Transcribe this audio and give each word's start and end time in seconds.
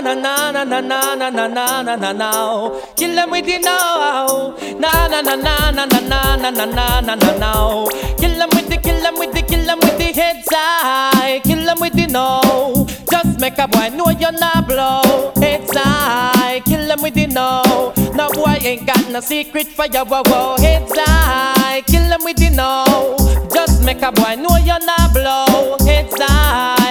na 0.00 0.14
na 0.14 0.50
na 0.52 0.64
na 0.64 0.80
na 0.80 1.14
na 1.14 1.30
na 1.30 1.46
na 1.48 1.82
na 1.82 1.96
na 1.96 2.12
na. 2.12 2.70
Kill 2.96 3.14
them 3.14 3.30
with 3.30 3.46
the 3.46 3.58
now. 3.58 4.54
Na 4.78 5.08
na 5.08 5.20
na 5.20 5.34
na 5.36 5.70
na 5.70 5.84
na 5.86 5.98
na 6.00 6.36
na 6.36 6.50
na 6.50 6.64
na 6.64 7.00
na 7.00 7.14
na 7.14 7.38
na. 7.38 7.86
Kill 8.18 8.34
them 8.38 8.48
with 8.54 8.68
the, 8.68 8.76
kill 8.82 9.00
them 9.02 9.18
with 9.18 9.32
the, 9.32 9.42
kill 9.42 9.64
them 9.64 9.78
with 9.80 9.98
the 9.98 10.12
heads 10.12 10.48
high. 10.50 11.40
Kill 11.44 11.64
them 11.64 11.78
with 11.80 11.94
the 11.94 12.06
no. 12.06 12.86
Just 13.10 13.40
make 13.40 13.58
a 13.58 13.68
boy 13.68 13.90
know 13.90 14.10
you're 14.10 14.32
not 14.32 14.66
blow. 14.66 15.32
Heads 15.36 15.70
high. 15.74 16.60
Kill 16.64 16.86
them 16.88 17.02
with 17.02 17.14
the 17.14 17.26
no. 17.26 17.92
No 18.14 18.28
boy 18.30 18.58
ain't 18.62 18.86
got 18.86 19.08
no 19.10 19.20
secret 19.20 19.68
for 19.68 19.86
your 19.86 20.04
wow 20.04 20.22
wow. 20.26 20.56
Heads 20.58 20.92
high. 20.94 21.82
Kill 21.86 22.08
them 22.08 22.20
with 22.24 22.36
the 22.36 22.50
no. 22.50 23.16
Just 23.54 23.82
make 23.84 24.02
a 24.02 24.10
boy 24.12 24.34
know 24.36 24.56
you're 24.58 24.84
not 24.84 25.12
blow. 25.12 25.76
Heads 25.86 26.14
high. 26.18 26.83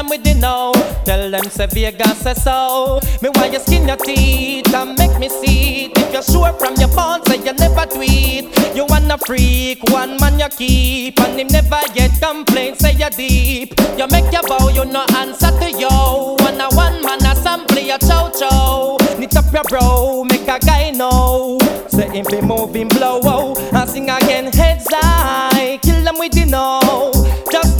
Them 0.00 0.08
with 0.08 0.24
the 0.24 0.32
no. 0.32 0.72
Tell 1.04 1.30
them 1.30 1.44
say 1.50 1.66
Vegas 1.66 2.16
say 2.22 2.32
so. 2.32 3.00
Me 3.20 3.28
why 3.34 3.48
you 3.52 3.58
skin 3.58 3.86
your 3.86 3.98
teeth 3.98 4.72
and 4.72 4.98
make 4.98 5.18
me 5.18 5.28
see 5.28 5.92
it. 5.92 5.98
If 5.98 6.14
you're 6.14 6.22
sure 6.22 6.52
from 6.54 6.74
your 6.76 6.88
bones 6.88 7.28
say 7.28 7.36
you 7.36 7.52
never 7.52 7.84
tweet. 7.84 8.48
You 8.74 8.86
wanna 8.88 9.18
freak, 9.18 9.82
one 9.90 10.16
man 10.16 10.38
you 10.38 10.48
keep, 10.48 11.20
and 11.20 11.38
him 11.38 11.48
never 11.48 11.82
yet 11.94 12.12
complain. 12.18 12.76
Say 12.76 12.94
you 12.94 13.10
deep. 13.10 13.74
You 13.98 14.06
make 14.06 14.32
your 14.32 14.42
bow, 14.44 14.70
you 14.70 14.86
no 14.86 15.04
answer 15.16 15.50
to 15.50 15.70
yo. 15.70 16.36
One 16.40 16.58
a 16.58 16.70
one 16.70 17.02
man 17.02 17.20
a 17.26 17.36
sample 17.36 17.78
your 17.78 17.98
chow 17.98 18.30
chow. 18.30 18.96
Knit 19.18 19.36
up 19.36 19.52
your 19.52 19.64
bro, 19.64 20.24
make 20.24 20.48
a 20.48 20.58
guy 20.60 20.92
know. 20.92 21.58
Say 21.88 22.08
him 22.08 22.24
be 22.30 22.40
moving 22.40 22.88
blow, 22.88 23.20
oh, 23.24 23.70
and 23.74 23.90
sing 23.90 24.08
again 24.08 24.50
heads 24.50 24.86
high. 24.88 25.78
Kill 25.82 26.02
them 26.02 26.16
with 26.18 26.32
the 26.32 26.46
no. 26.46 27.19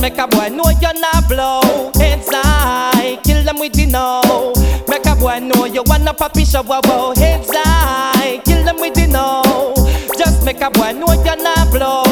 Make 0.01 0.19
a 0.19 0.27
boy 0.27 0.49
know 0.49 0.65
you're 0.81 0.99
not 0.99 1.29
blow. 1.29 1.93
High, 2.33 3.19
kill 3.23 3.45
them 3.45 3.59
with 3.59 3.75
the 3.75 3.87
no. 3.87 4.53
Make 4.89 5.07
a 5.07 5.15
boy 5.15 5.39
know 5.41 5.67
you 5.67 5.83
wanna 5.87 6.15
puppy 6.15 6.45
show, 6.45 6.63
wow, 6.63 6.81
wow. 6.85 7.13
High, 7.17 8.41
kill 8.45 8.65
them 8.65 8.77
with 8.81 8.95
the 8.95 9.07
no. 9.07 9.75
Just 10.17 10.45
make 10.45 10.61
a 10.63 10.71
boy 10.71 10.93
know 10.93 11.13
you're 11.25 11.37
not 11.37 11.71
blow. 11.71 12.10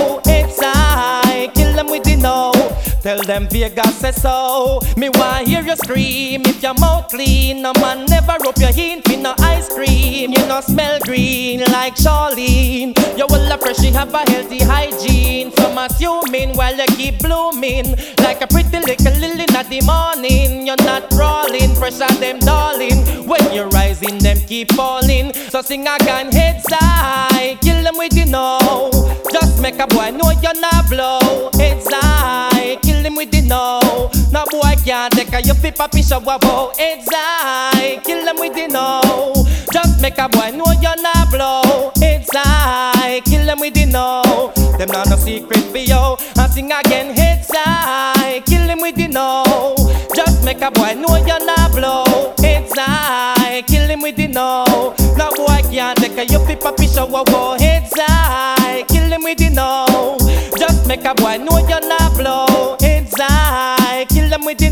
Tell 3.02 3.22
them 3.22 3.48
Vegas 3.48 3.96
say 3.96 4.12
so. 4.12 4.80
Me 4.96 5.08
want 5.10 5.46
hear 5.46 5.62
you 5.62 5.76
scream 5.76 6.42
if 6.44 6.62
your 6.62 6.74
mouth 6.74 7.08
clean. 7.08 7.62
No 7.62 7.72
man 7.80 8.06
never 8.06 8.36
rub 8.44 8.56
your 8.58 8.72
hint 8.72 9.08
with 9.08 9.20
no 9.20 9.34
ice 9.38 9.68
cream. 9.68 10.32
You 10.32 10.46
no 10.46 10.60
smell 10.60 10.98
green 11.00 11.60
like 11.70 11.94
Charlene. 11.94 12.96
You 13.16 13.26
will 13.28 13.48
fresh, 13.58 13.82
you 13.82 13.92
have 13.92 14.12
a 14.14 14.30
healthy 14.30 14.58
hygiene. 14.58 15.52
Some 15.52 15.78
assuming 15.78 16.54
while 16.54 16.76
you 16.76 16.86
keep 16.96 17.18
blooming 17.20 17.96
like 18.18 18.40
a 18.42 18.46
pretty 18.46 18.78
little 18.78 19.12
lily 19.20 19.42
in 19.42 19.46
the 19.46 19.80
morning. 19.84 20.66
You're 20.66 20.84
not 20.84 21.10
crawling, 21.10 21.74
pressure 21.76 22.12
them 22.20 22.38
darling. 22.40 23.04
When 23.26 23.52
you're 23.52 23.68
rising, 23.68 24.18
them 24.18 24.38
keep 24.46 24.72
falling. 24.72 25.32
So 25.50 25.62
sing 25.62 25.86
again, 25.86 26.32
heads 26.32 26.66
high, 26.68 27.56
kill 27.60 27.82
them 27.82 27.96
with 27.96 28.12
the 28.12 28.24
know. 28.24 28.90
Just 29.32 29.60
make 29.60 29.78
a 29.78 29.86
boy 29.86 30.10
know 30.10 30.30
you're 30.42 30.60
not 30.60 30.88
blow. 30.88 31.50
Heads 31.54 31.86
high, 31.90 32.07
him 33.08 33.16
with 33.16 33.30
the 33.30 33.40
no. 33.40 33.80
No 34.32 34.44
boy 34.50 34.74
can't 34.84 35.12
take 35.12 35.32
a 35.32 35.40
you 35.42 35.54
fi 35.54 35.70
papi 35.70 36.06
show 36.06 36.20
wow. 36.20 36.72
It's 36.78 37.08
high, 37.10 38.00
kill 38.04 38.24
them 38.24 38.36
with 38.38 38.54
the 38.54 38.68
no. 38.68 39.00
Just 39.72 40.00
make 40.00 40.18
a 40.18 40.28
boy 40.28 40.50
know 40.54 40.70
you're 40.80 41.00
not 41.00 41.30
blow. 41.30 41.92
It's 41.96 42.28
high, 42.32 43.20
kill 43.24 43.46
them 43.46 43.60
with 43.60 43.74
the 43.74 43.86
no. 43.86 44.52
Them 44.78 44.90
not 44.90 45.08
no 45.08 45.16
secret 45.16 45.64
for 45.72 45.78
you. 45.78 46.16
I 46.36 46.48
sing 46.50 46.70
again, 46.70 47.16
heads 47.16 47.48
high, 47.50 48.40
kill 48.46 48.68
him 48.68 48.80
with 48.80 48.96
the 48.96 49.08
no. 49.08 49.42
Just 50.14 50.44
make 50.44 50.60
a 50.60 50.70
boy 50.70 50.94
know 50.94 51.16
you're 51.16 51.44
not 51.44 51.72
blow. 51.72 52.34
It's 52.38 52.72
high, 52.76 53.62
kill 53.66 53.88
him 53.88 54.02
with 54.02 54.16
the 54.16 54.28
no. 54.28 54.64
No 55.16 55.30
boy 55.36 55.60
can't 55.70 55.96
take 55.98 56.18
a 56.18 56.24
you 56.26 56.40
fi 56.46 56.54
papi 56.56 56.94
show 56.94 57.06
wow. 57.06 57.56
It's 57.58 57.92
high, 57.96 58.84
kill 58.88 59.10
him 59.10 59.22
with 59.22 59.38
the 59.38 59.50
no. 59.50 60.16
Just 60.58 60.86
make 60.86 61.04
a 61.04 61.14
boy 61.14 61.38
know 61.38 61.58
you're 61.68 61.88
not 61.88 61.97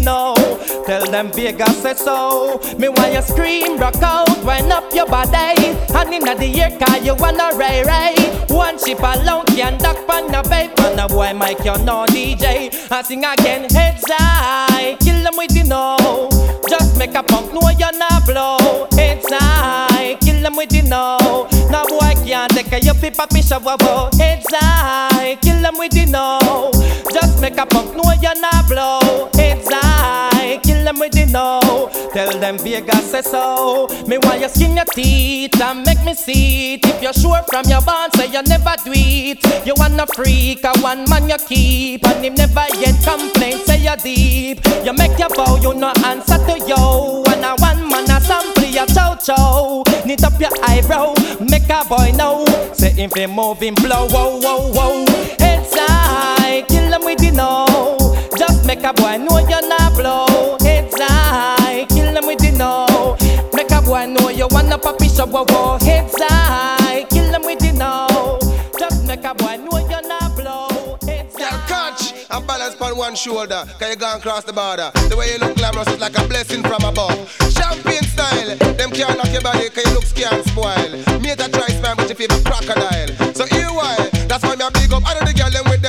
no. 0.06 0.34
Tell 0.87 1.05
them 1.05 1.33
Vegas 1.33 1.83
say 1.83 1.94
so. 1.94 2.61
Me 2.78 2.89
want 2.89 3.12
you 3.12 3.22
scream, 3.22 3.77
rock 3.77 4.00
out, 4.03 4.31
wind 4.44 4.72
up 4.72 4.94
your 4.94 5.06
body. 5.06 5.75
And 5.99 6.15
inna 6.15 6.34
the 6.37 6.49
air 6.62 6.71
car 6.78 6.99
you 6.99 7.15
wanna 7.17 7.50
ray 7.56 7.83
ray. 7.83 8.15
One 8.49 8.78
ship 8.78 9.00
alone 9.00 9.45
can 9.47 9.77
duck 9.78 9.99
pan 10.06 10.33
a 10.33 10.43
babe. 10.49 10.71
And 10.78 11.00
a 11.00 11.09
boy 11.09 11.33
Mike 11.34 11.65
you 11.65 11.77
no 11.84 12.06
DJ. 12.06 12.71
I 12.91 13.03
sing 13.03 13.25
again, 13.25 13.69
heads 13.71 14.05
high, 14.06 14.97
kill 15.00 15.21
them 15.25 15.37
with 15.37 15.53
the 15.53 15.65
know. 15.65 16.28
Just 16.69 16.97
make 16.97 17.15
a 17.15 17.22
punk 17.22 17.53
know 17.53 17.69
you're 17.71 17.99
not 17.99 18.25
blow. 18.25 18.87
Heads 18.93 19.27
high, 19.28 20.16
kill 20.21 20.41
them 20.41 20.55
with 20.56 20.71
the 20.71 20.83
know. 20.83 21.49
No 21.71 21.84
boy 21.87 22.15
can't 22.25 22.50
take 22.53 22.72
a 22.72 22.78
you 22.81 22.95
fi 22.95 23.11
papi 23.11 23.43
shower. 23.43 23.77
whoa. 23.81 24.09
Heads 24.16 24.47
high, 24.50 25.37
kill 25.43 25.61
them 25.62 25.77
with 25.78 25.93
the 25.93 26.06
no. 26.06 26.76
Just 27.37 27.51
make 27.51 27.59
a 27.59 27.67
punk 27.67 27.95
know 27.95 28.13
you're 28.23 28.41
not 28.41 28.67
blow. 28.67 29.29
It's 29.35 29.69
high, 29.71 30.59
kill 30.63 30.83
them 30.85 30.99
with 30.99 31.13
the 31.13 31.27
no. 31.27 31.91
Tell 32.15 32.33
them 32.41 32.57
Vegas 32.57 33.11
say 33.11 33.21
so. 33.21 33.89
Me 34.07 34.17
want 34.17 34.41
you 34.41 34.49
skin 34.49 34.75
your 34.75 34.87
teeth 34.87 35.61
and 35.61 35.85
make 35.85 36.03
me 36.03 36.15
see 36.15 36.75
it. 36.75 36.87
If 36.87 37.03
you're 37.03 37.13
sure 37.13 37.43
from 37.47 37.67
your 37.67 37.83
bond, 37.83 38.15
say 38.15 38.29
you 38.29 38.41
never 38.41 38.75
do 38.83 38.93
it. 38.95 39.67
You 39.67 39.75
wanna 39.77 40.07
freak, 40.15 40.65
a 40.65 40.73
one 40.81 41.05
man 41.11 41.29
you 41.29 41.37
keep, 41.47 42.07
and 42.07 42.25
him 42.25 42.37
never 42.37 42.65
yet 42.81 42.97
complain. 43.05 43.59
Say 43.67 43.85
you 43.85 43.97
deep. 44.03 44.65
You 44.83 44.95
make 44.95 45.19
your 45.19 45.29
bow, 45.29 45.57
you 45.61 45.75
no 45.75 45.93
answer 46.07 46.39
to 46.39 46.59
yo. 46.67 47.23
And 47.29 47.45
a 47.45 47.55
one 47.61 47.87
man 47.87 48.11
a 48.11 48.19
sample 48.19 48.65
your 48.65 48.87
chow 48.87 49.15
chow. 49.17 49.83
Knit 50.07 50.25
up 50.25 50.41
your 50.41 50.53
eyebrow, 50.63 51.13
make 51.51 51.69
a 51.69 51.85
boy 51.85 52.13
know. 52.17 52.47
Say 52.73 52.93
him 52.93 53.11
fi 53.11 53.27
moving 53.27 53.75
blow, 53.75 54.09
whoa 54.09 54.41
whoa 54.41 54.73
whoa. 54.73 55.05
Heads 55.39 55.75
high, 55.77 56.36
kill 56.69 56.91
them 56.91 57.04
with 57.04 57.19
the 57.19 57.31
no. 57.31 57.66
Just 58.37 58.66
make 58.66 58.84
a 58.84 58.93
boy 58.93 59.16
know 59.19 59.38
you're 59.38 59.66
not 59.66 59.94
blow. 59.94 60.56
Heads 60.60 60.94
high, 60.99 61.87
kill 61.88 62.12
them 62.12 62.27
with 62.27 62.38
the 62.38 62.53
no. 62.53 63.16
Make 63.53 63.71
a 63.71 63.81
boy 63.82 64.06
know 64.06 64.28
you 64.28 64.47
wanna 64.50 64.78
puppy 64.78 65.09
show, 65.09 65.27
whoa 65.27 65.44
whoa. 65.49 65.78
Heads 65.78 66.15
high, 66.19 67.04
kill 67.10 67.31
them 67.31 67.43
with 67.44 67.59
the 67.60 67.72
no. 67.72 68.38
Just 68.78 69.04
make 69.06 69.25
a 69.25 69.34
boy 69.34 69.56
know 69.56 69.78
you're 69.88 70.06
not 70.06 70.37
blow. 70.37 70.99
Heads 71.06 71.37
Girl, 71.37 71.59
catch 71.66 72.12
and 72.31 72.47
balance 72.47 72.81
on 72.81 72.97
one 72.97 73.15
shoulder. 73.15 73.65
Cause 73.78 73.91
you 73.91 73.97
gone 73.97 74.19
across 74.19 74.44
the 74.44 74.53
border. 74.53 74.91
The 75.09 75.16
way 75.16 75.33
you 75.33 75.38
look 75.38 75.56
glamorous 75.56 75.88
is 75.88 76.00
like 76.00 76.19
a 76.19 76.27
blessing 76.28 76.62
from 76.62 76.84
above. 76.84 77.16
Champagne 77.53 78.03
style. 78.04 78.56
Them 78.77 78.91
can't 78.91 79.16
knock 79.16 79.33
your 79.33 79.43
body 79.43 79.71
cause 79.71 79.84
you 79.87 79.94
look 79.94 80.04
scan 80.04 80.43
spoil. 80.44 80.91
Mate 81.21 81.41
a 81.41 81.48
try 81.48 81.69
spam 81.72 81.97
but 81.97 82.09
you 82.09 82.15
feel 82.15 82.33
a 82.33 82.41
crocodile. 82.43 83.34
So 83.34 83.47
here 83.47 83.72
why? 83.72 83.97
That's 84.28 84.43
why 84.44 84.56
me 84.56 84.65
a 84.66 84.71
big 84.71 84.93
up 84.93 85.06
all 85.06 85.16
of 85.16 85.25
the 85.27 85.33
girl 85.33 85.50
them 85.50 85.65
with 85.71 85.83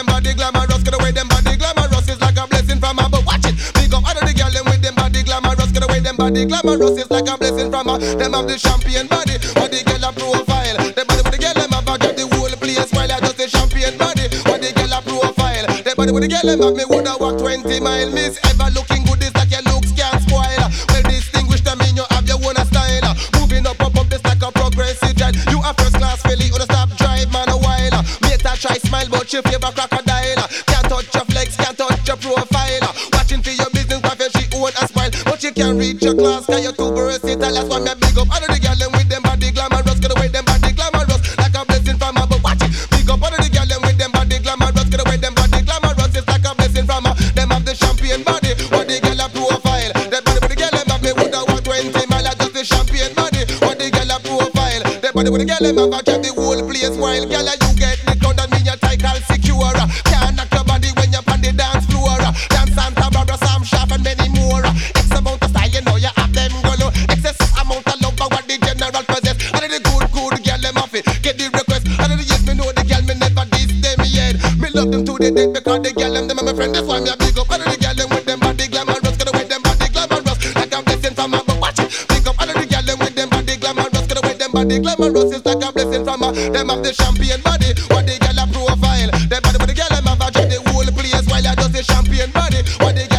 Cause 0.88 1.04
the 1.04 1.12
them 1.20 1.28
body 1.28 1.60
glamorous 1.60 2.08
is 2.08 2.22
like 2.22 2.40
a 2.40 2.48
blessing 2.48 2.80
from 2.80 2.96
above. 2.96 3.28
Watch 3.28 3.44
it. 3.44 3.60
Big 3.76 3.92
up 3.92 4.08
all 4.08 4.16
of 4.16 4.24
the 4.24 4.32
girl 4.32 4.48
them 4.48 4.64
with 4.72 4.80
them 4.80 4.96
body 4.96 5.20
glamorous. 5.20 5.68
Cause 5.68 5.84
the 5.84 5.88
way 5.92 6.00
them 6.00 6.16
body 6.16 6.48
glamorous 6.48 6.96
is 6.96 7.12
like 7.12 7.28
a 7.28 7.36
blessing 7.36 7.68
from 7.68 7.92
above. 7.92 8.00
Them 8.16 8.32
have 8.32 8.48
the 8.48 8.56
champagne 8.56 9.04
body. 9.12 9.36
What 9.60 9.68
the 9.68 9.84
girl 9.84 10.00
a 10.08 10.16
profile. 10.16 10.80
The 10.96 11.04
body 11.04 11.28
with 11.28 11.36
the 11.36 11.40
girl 11.44 11.56
them 11.60 11.76
have 11.76 11.84
got 11.84 12.00
the 12.00 12.24
whole 12.32 12.56
place 12.56 12.88
while 12.96 13.12
I 13.12 13.20
just 13.20 13.36
the 13.36 13.52
champagne 13.52 14.00
body. 14.00 14.32
What 14.48 14.64
the 14.64 14.72
girl 14.72 14.96
a 14.96 15.00
profile. 15.04 15.68
The 15.84 15.92
body 15.92 16.12
with 16.16 16.24
the 16.24 16.32
girl 16.32 16.48
them 16.48 16.64
have 16.64 16.76
me 16.80 16.88
woulda 16.88 17.20
walk 17.20 17.36
20 17.36 17.68
mile. 17.84 18.08
Miss 18.16 18.40
ever 18.48 18.72
looking 18.72 19.04
good 19.04 19.20
is 19.28 19.36
like 19.36 19.52
your 19.52 19.68
looks 19.68 19.92
can't 19.92 20.24
spoil. 20.24 20.64
Well 20.88 21.04
distinguished 21.04 21.68
I 21.68 21.76
mean 21.84 22.00
you 22.00 22.08
have 22.16 22.24
your 22.32 22.40
own 22.40 22.56
style. 22.64 23.12
Moving 23.36 23.68
up 23.68 23.76
up 23.84 23.92
up 23.92 24.08
this 24.08 24.24
like 24.24 24.40
a 24.40 24.56
progressive 24.56 25.20
jet. 25.20 25.36
You 25.52 25.60
a 25.68 25.76
first 25.76 26.00
class 26.00 26.24
filly 26.24 26.48
or 26.56 26.64
stop 26.64 26.96
drive 26.96 27.28
man 27.36 27.52
a 27.52 27.60
while. 27.60 28.00
Mate 28.24 28.48
a 28.48 28.56
try 28.56 28.80
smile 28.80 29.12
but 29.12 29.28
she 29.28 29.44
favor 29.44 29.76
crocodile. 29.76 30.07
Can't 30.07 30.07
class 36.18 36.46
cause 36.46 36.64
you're 36.64 36.74
too 36.74 36.90
versatile. 36.98 37.54
That's 37.54 37.70
why 37.70 37.80
me 37.80 37.94
big 38.02 38.18
up 38.18 38.26
all 38.26 38.42
of 38.42 38.50
the 38.50 38.58
girl 38.58 38.76
them 38.76 38.92
with 38.98 39.08
them 39.08 39.22
body 39.22 39.52
glamorous. 39.54 40.00
Cause 40.02 40.10
the 40.10 40.18
way 40.18 40.28
them 40.28 40.46
body 40.46 40.74
glamorous 40.74 41.22
like 41.38 41.54
a 41.54 41.62
blessing 41.66 41.98
from 42.02 42.18
above. 42.18 42.42
Watch 42.42 42.66
it. 42.66 42.74
Big 42.90 43.10
up 43.10 43.22
all 43.22 43.30
of 43.30 43.38
the 43.38 43.50
girl 43.54 43.68
them 43.70 43.82
with 43.86 43.98
them 44.02 44.12
body 44.12 44.38
glamorous. 44.42 44.90
Cause 44.90 44.98
the 44.98 45.06
way 45.06 45.18
them 45.22 45.34
body 45.38 45.62
glamorous 45.62 46.18
is 46.18 46.26
like 46.26 46.46
a 46.46 46.52
blessing 46.58 46.86
from 46.90 47.06
above. 47.06 47.22
Them 47.38 47.50
have 47.54 47.64
the 47.64 47.74
champagne 47.78 48.26
body. 48.26 48.52
What 48.74 48.90
the 48.90 48.98
girl 48.98 49.22
a 49.22 49.28
profile. 49.30 49.94
The 50.10 50.18
body 50.26 50.40
with 50.42 50.50
the 50.50 50.58
girl 50.58 50.74
them 50.74 50.90
have 50.90 51.02
me 51.06 51.12
woulda 51.14 51.42
walk 51.46 51.62
20 51.62 51.94
mile. 52.10 52.34
Just 52.34 52.54
the 52.58 52.64
champagne 52.66 53.14
body. 53.14 53.42
What 53.62 53.78
the 53.78 53.88
girl 53.94 54.10
a 54.10 54.18
profile. 54.18 54.84
The 54.98 55.10
body 55.14 55.30
with 55.30 55.42
the 55.46 55.48
girl 55.48 55.62
them 55.62 55.78
have 55.78 55.97
champagne 87.08 87.42
body. 87.42 87.72
What 87.88 88.06
the 88.06 88.20
gyal 88.20 88.44
a 88.44 88.46
profile? 88.52 89.12
The 89.32 89.40
body, 89.42 89.58
but 89.58 89.68
the 89.68 89.74
gyal 89.74 89.90
them 89.90 90.06
have 90.06 90.22
a 90.22 90.32
drink 90.32 90.50
the 90.52 90.60
whole 90.72 90.92
place 90.92 91.26
while 91.28 91.48
I 91.48 91.56
just 91.56 91.72
the 91.72 91.84
champagne 91.84 92.32
body. 92.32 92.60
What 92.84 92.96
the 92.96 93.17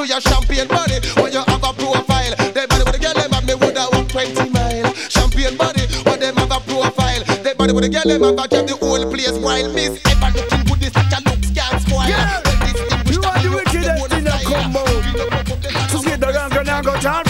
to 0.00 0.06
your 0.06 0.20
champagne 0.20 0.68
body. 0.68 0.96
When 1.20 1.32
you 1.32 1.44
have 1.44 1.62
a 1.62 1.72
profile, 1.76 2.34
they 2.54 2.66
body 2.66 2.84
with 2.84 2.96
a 2.96 2.98
girl 2.98 3.14
them 3.14 3.32
have 3.32 3.44
me 3.44 3.54
woulda 3.54 3.86
walk 3.92 4.08
20 4.08 4.50
miles. 4.50 4.96
Champagne 5.12 5.56
body, 5.56 5.84
when 6.04 6.20
them 6.20 6.36
have 6.36 6.52
a 6.52 6.60
profile, 6.60 7.22
they 7.44 7.54
body 7.54 7.72
with 7.72 7.84
a 7.84 7.88
girl 7.88 8.04
them 8.04 8.22
have 8.22 8.38
a 8.38 8.48
kept 8.48 8.68
the 8.68 8.76
whole 8.76 9.04
place 9.10 9.36
wild. 9.38 9.74
Miss 9.74 10.00
ever 10.08 10.30
looking 10.32 10.64
good, 10.64 10.80
this 10.80 10.92
such 10.92 11.12
a 11.12 11.20
looks 11.28 11.50
can't 11.52 11.80
spoil. 11.84 12.08
Yeah. 12.08 12.40
You 13.12 13.20
are 13.28 13.38
the 13.44 13.50
wickedest 13.52 14.12
in 14.16 14.24
the 14.24 14.36
combo. 14.48 14.84
So 15.92 16.00
the 16.00 16.16
down 16.16 16.44
and 16.44 16.84
go 16.84 17.00
down, 17.00 17.24
go. 17.24 17.29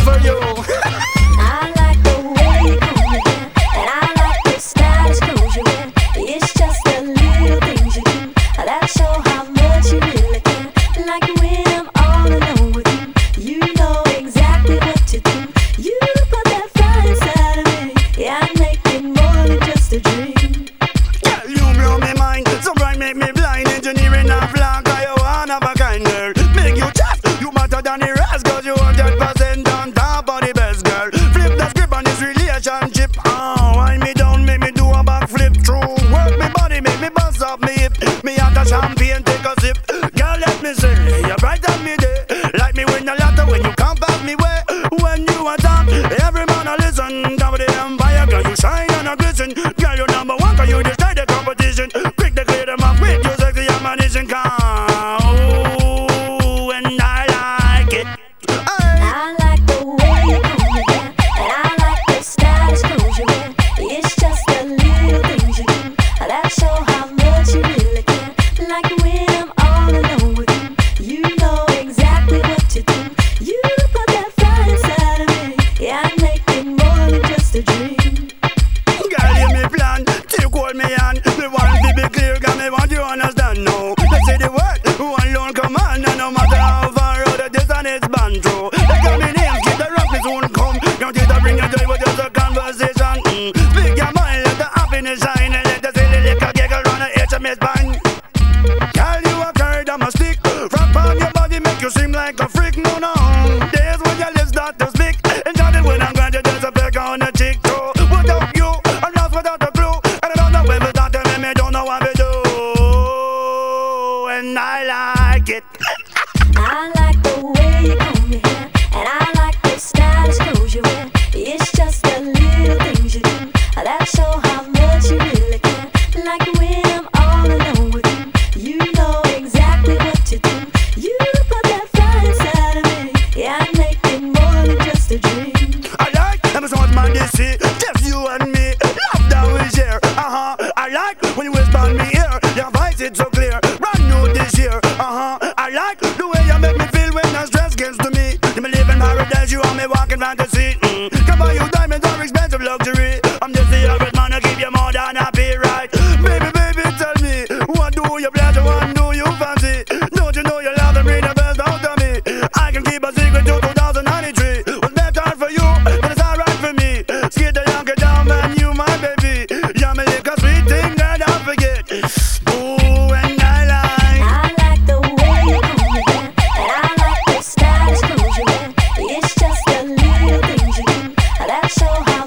so. 181.71 182.20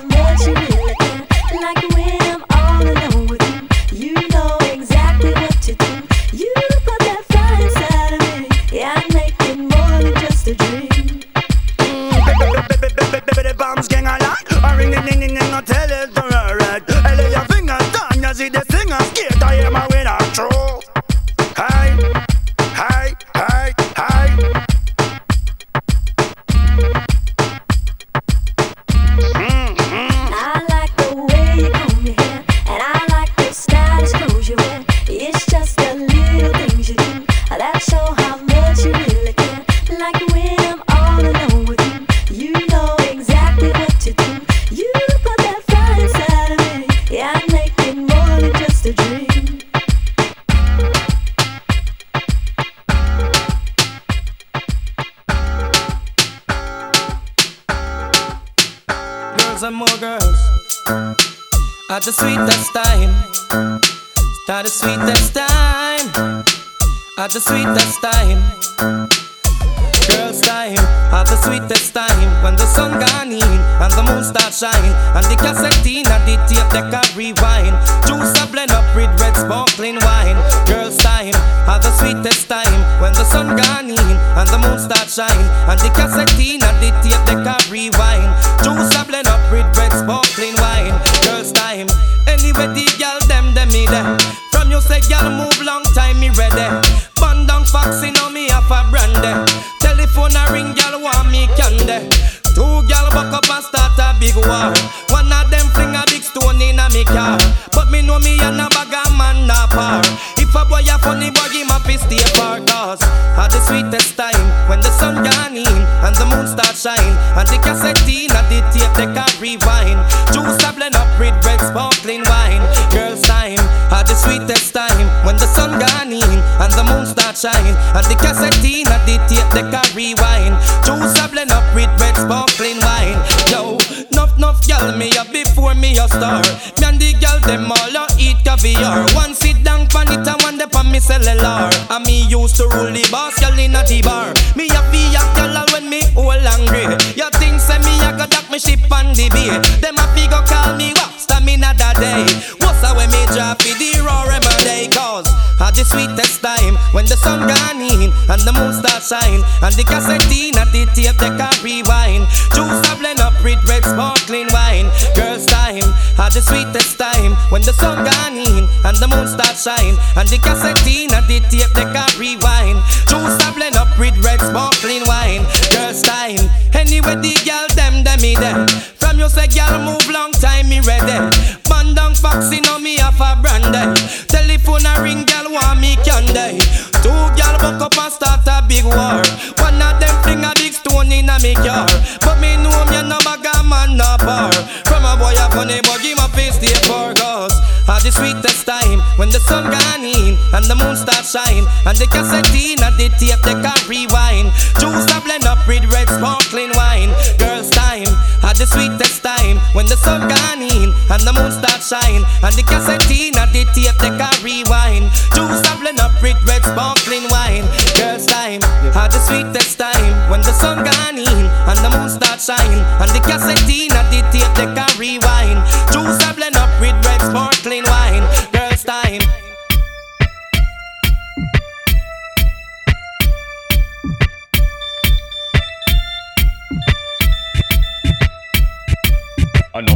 Ring, 100.54 100.72
gal 100.78 101.02
want 101.02 101.32
me 101.34 101.50
candy. 101.58 102.06
Two 102.54 102.86
gal 102.86 103.10
buck 103.10 103.34
up 103.34 103.50
and 103.50 103.66
start 103.66 103.98
a 103.98 104.14
big 104.22 104.38
war. 104.38 104.70
One 105.10 105.34
of 105.34 105.50
them 105.50 105.66
fling 105.74 105.98
a 105.98 106.06
big 106.06 106.22
stone 106.22 106.62
in 106.62 106.78
a 106.78 106.86
me 106.94 107.04
car. 107.04 107.42
But 107.74 107.90
me 107.90 108.06
know 108.06 108.20
me 108.20 108.38
and 108.40 108.62
a 108.62 108.70
bag 108.70 108.94
of 108.94 109.10
man 109.18 109.48
na 109.50 109.66
par. 109.74 110.06
If 110.38 110.54
a 110.54 110.62
boy 110.70 110.86
a 110.86 110.96
funny 111.02 111.34
boy, 111.34 111.50
him 111.50 111.74
a 111.74 111.82
fi 111.82 111.98
stay 111.98 112.22
far. 112.38 112.62
Cause 112.62 113.02
at 113.42 113.50
the 113.50 113.60
sweetest 113.66 114.14
time, 114.16 114.46
when 114.70 114.80
the 114.86 114.94
sun 114.94 115.26
gone 115.26 115.58
in 115.58 115.82
and 116.06 116.16
the 116.16 116.26
moon 116.30 116.46
start 116.46 116.78
shine, 116.78 117.18
and 117.34 117.50
the 117.50 117.58
cassette 117.58 118.06
in 118.06 118.30
and 118.30 118.48
the 118.54 118.62
tape 118.70 118.94
they 118.94 119.10
can 119.10 119.34
rewind. 119.42 119.98
Juice 120.30 120.62
a 120.62 120.70
blend 120.78 120.94
up 120.94 121.10
with 121.18 121.34
red 121.42 121.58
sparkling 121.66 122.22
wine. 122.30 122.62
Girls 122.94 123.26
time, 123.26 123.58
at 123.90 124.06
the 124.06 124.14
sweetest 124.14 124.78
time, 124.78 125.10
when 125.26 125.38
the 125.42 125.50
sun 125.58 125.82
gone 125.82 126.14
in 126.14 126.38
and 126.62 126.72
the 126.78 126.86
moon 126.86 127.03
start 127.36 127.56
shine, 127.56 127.76
and 127.96 128.06
the 128.06 128.16
cassette 128.16 128.54
and 128.54 129.04
the 129.08 129.18
tape 129.28 129.50
they 129.54 129.66
can 129.66 129.88
rewind. 129.96 130.56
Juice 130.86 131.18
a 131.20 131.28
blend 131.30 131.52
up 131.52 131.64
with 131.76 131.90
red 132.00 132.16
sparkling 132.16 132.80
wine. 132.82 133.18
Yo, 133.50 133.78
nuff 134.12 134.38
nuff 134.38 134.66
gal 134.68 134.96
me 134.98 135.10
up 135.18 135.32
before 135.32 135.76
me 135.76 135.98
a 135.98 136.08
star. 136.08 136.42
Me 136.80 136.86
and 136.86 137.00
the 137.00 137.14
gal 137.20 137.40
them 137.42 137.72
all 137.72 137.96
a 137.96 138.08
eat 138.20 138.38
caviar. 138.44 139.06
One 139.14 139.34
sit 139.34 139.64
down 139.64 139.88
pan 139.88 140.12
it 140.12 140.28
and 140.28 140.42
one 140.44 140.58
dey 140.58 140.70
on 140.76 140.92
me 140.92 141.00
cellular. 141.00 141.70
And 141.90 142.06
me 142.06 142.26
used 142.28 142.56
to 142.58 142.68
rule 142.70 142.92
the 142.92 143.06
boss 143.12 143.38
gal 143.40 143.58
in 143.58 143.76
a 143.76 143.84
the 143.84 144.02
bar. 144.02 144.34
Me 144.56 144.70
a 144.70 144.82
fi 144.92 145.02
a 145.14 145.24
gal 145.36 145.66
when 145.74 145.90
me 145.90 146.02
old 146.16 146.46
angry. 146.46 146.86
You 147.18 147.30
think 147.40 147.60
say 147.60 147.80
me 147.80 147.94
a 148.04 148.14
go 148.14 148.26
dock 148.28 148.50
me 148.52 148.60
ship 148.60 148.80
on 148.92 149.14
the 149.14 149.30
bay? 149.30 149.50
Them 149.82 149.98
a 149.98 150.06
fi 150.14 150.28
go 150.28 150.42
call 150.46 150.76
me 150.78 150.94
what? 150.94 151.20
Stamina 151.20 151.74
that 151.78 151.98
day. 151.98 152.26
What's 152.60 152.84
a 152.84 152.94
when 152.96 153.10
me 153.10 153.22
drop 153.34 153.62
fi 153.62 153.74
the 153.74 154.02
raw 154.04 154.24
remedy? 154.24 154.90
Cause 154.94 155.28
at 155.60 155.76
the 155.76 155.84
sweetest 155.86 156.42
time 156.42 156.76
when 156.94 157.06
the 157.06 157.18
sun 157.18 157.46
gone 157.46 157.82
in 157.82 158.10
and 158.30 158.42
the 158.42 158.54
moon 158.54 158.74
start 158.74 159.04
shine 159.04 159.42
and 159.62 159.74
the 159.76 159.84
cassette 159.84 160.26
in 160.32 160.58
at 160.58 160.70
the 160.72 160.86
tape 160.94 161.18
they 161.20 161.32
can 161.34 161.56
rewind. 161.62 162.26
Juice 162.54 162.82
a 162.90 162.94
blend 162.98 163.20
up 163.20 163.36
with 163.44 163.62
red 163.68 163.84
sparkling 163.84 164.50
wine. 164.54 164.90
Girls 165.16 165.46
time 165.46 165.86
at 166.18 166.34
the 166.34 166.42
sweetest 166.42 166.98
time 166.98 167.36
when 167.52 167.62
the 167.62 167.74
sun 167.74 168.04
gone 168.04 168.38
in 168.38 168.66
and 168.86 168.98
the 168.98 169.08
moon 169.08 169.28
start 169.28 169.58
shine 169.58 169.96
and 170.18 170.28
the 170.30 170.40
cassette 170.42 170.82
in 170.88 171.14
at 171.14 171.28
the 171.28 171.40
tape 171.52 171.72
they 171.78 171.88
can 171.90 172.12
rewind. 172.18 172.80
Juice 173.08 173.38
a 173.44 173.50
blend 173.54 173.76
up 173.76 173.92
with 174.00 174.16
red 174.24 174.42
sparkling 174.42 175.06
wine. 175.06 175.46
Girls 175.72 176.02
time 176.02 176.50
anyway 176.74 177.16
the 177.20 177.34
girl 177.46 177.68
them 177.78 178.04
them 178.04 178.20
me 178.22 178.36
them. 178.36 178.68
From 179.00 179.20
you 179.20 179.30
say 179.30 179.48
girl 179.48 179.80
move 179.80 180.08
long 180.10 180.32
time 180.34 180.70
me 180.70 180.82
ready. 180.82 181.63
Band 181.84 181.96
down 181.98 182.16
foxy 182.16 182.62
know 182.62 182.80
me 182.80 182.98
have 182.98 183.20
a 183.20 183.36
brandy. 183.42 183.78
Eh. 183.78 183.94
Telephone 184.28 184.86
a 184.86 185.02
ring 185.02 185.26
girl 185.26 185.52
want 185.52 185.82
me 185.82 185.96
candy. 185.98 186.60
Two 187.04 187.12
girl 187.36 187.56
buck 187.60 187.82
up 187.82 187.98
and 187.98 188.14
start 188.14 188.48
a 188.48 188.66
big 188.66 188.86
war. 188.86 189.20
One 189.60 189.82
of 189.82 190.00
them 190.00 190.16
fling 190.24 190.46
a 190.46 190.54
big 190.56 190.72
stone 190.72 191.12
in 191.12 191.30
a 191.30 191.38
me 191.44 191.54
car. 191.56 191.88
But 192.22 192.40
me 192.40 192.56
know 192.56 192.86
me 192.88 193.04
no 193.04 193.20
bag 193.28 193.44
a 193.44 193.64
man 193.64 193.98
no 193.98 194.16
bar. 194.24 194.52
From 194.88 195.04
a 195.04 195.18
boy 195.20 195.36
a 195.36 195.52
funny 195.52 195.82
but 195.84 196.02
give 196.02 196.18
my 196.18 196.28
face 196.30 196.56
stay 196.56 196.74
for 196.88 197.14
cause 197.16 197.73
at 197.88 198.00
the 198.04 198.12
sweetest 198.12 198.66
time 198.66 199.00
when 199.20 199.30
the 199.30 199.40
sun 199.44 199.68
gone 199.68 200.04
in 200.04 200.40
and 200.56 200.64
the 200.66 200.76
moon 200.76 200.96
start 200.96 201.26
shine 201.28 201.68
and 201.84 201.98
the 202.00 202.08
cassette 202.08 202.48
in 202.56 202.80
and 202.80 202.96
the 202.96 203.12
tape 203.20 203.42
they 203.44 203.58
can 203.60 203.82
rewind. 203.92 204.52
Juice 204.80 205.08
a 205.12 205.20
blend 205.20 205.44
up 205.44 205.60
with 205.68 205.84
red 205.92 206.08
sparkling 206.08 206.72
wine. 206.80 207.12
Girls 207.36 207.70
time 207.72 208.08
at 208.44 208.56
the 208.56 208.68
sweetest 208.68 209.24
time 209.24 209.60
when 209.76 209.86
the 209.88 210.00
sun 210.00 210.28
gone 210.32 210.64
in 210.64 210.96
and 211.12 211.22
the 211.28 211.34
moon 211.36 211.52
start 211.52 211.84
shine 211.84 212.24
and 212.44 212.56
the 212.56 212.64
cassette 212.64 213.04
in 213.12 213.36
and 213.36 213.52
the 213.52 213.68
tape 213.76 213.98
they 214.00 214.14
can 214.16 214.38
rewind. 214.40 215.12
Juice 215.36 215.64
a 215.68 215.74
blend 215.76 216.00
up 216.00 216.16
with 216.24 216.40
red 216.48 216.64
sparkling 216.64 217.28
wine. 217.28 217.68
Girls 218.00 218.28
time 218.28 218.64
at 218.96 219.12
the 219.12 219.20
sweetest 219.20 219.76
time 219.76 220.32
when 220.32 220.40
the 220.40 220.56
sun 220.56 220.88
gone 220.88 221.20
in 221.20 221.46
and 221.68 221.80
the 221.84 221.92
moon 221.92 222.08
start 222.08 222.40
shine 222.40 222.80
and 223.04 223.12
the 223.12 223.20
cassette 223.28 223.68
in 223.68 223.92
and 223.92 224.08
the 224.08 224.24
tape 224.32 224.48
they 224.56 224.72
can 224.72 224.92
rewind. 224.96 225.60
Juice 225.92 226.24
blend 226.32 226.56
up 226.56 226.72
with 226.80 226.96
sparkling 227.34 227.84
wine. 227.88 228.03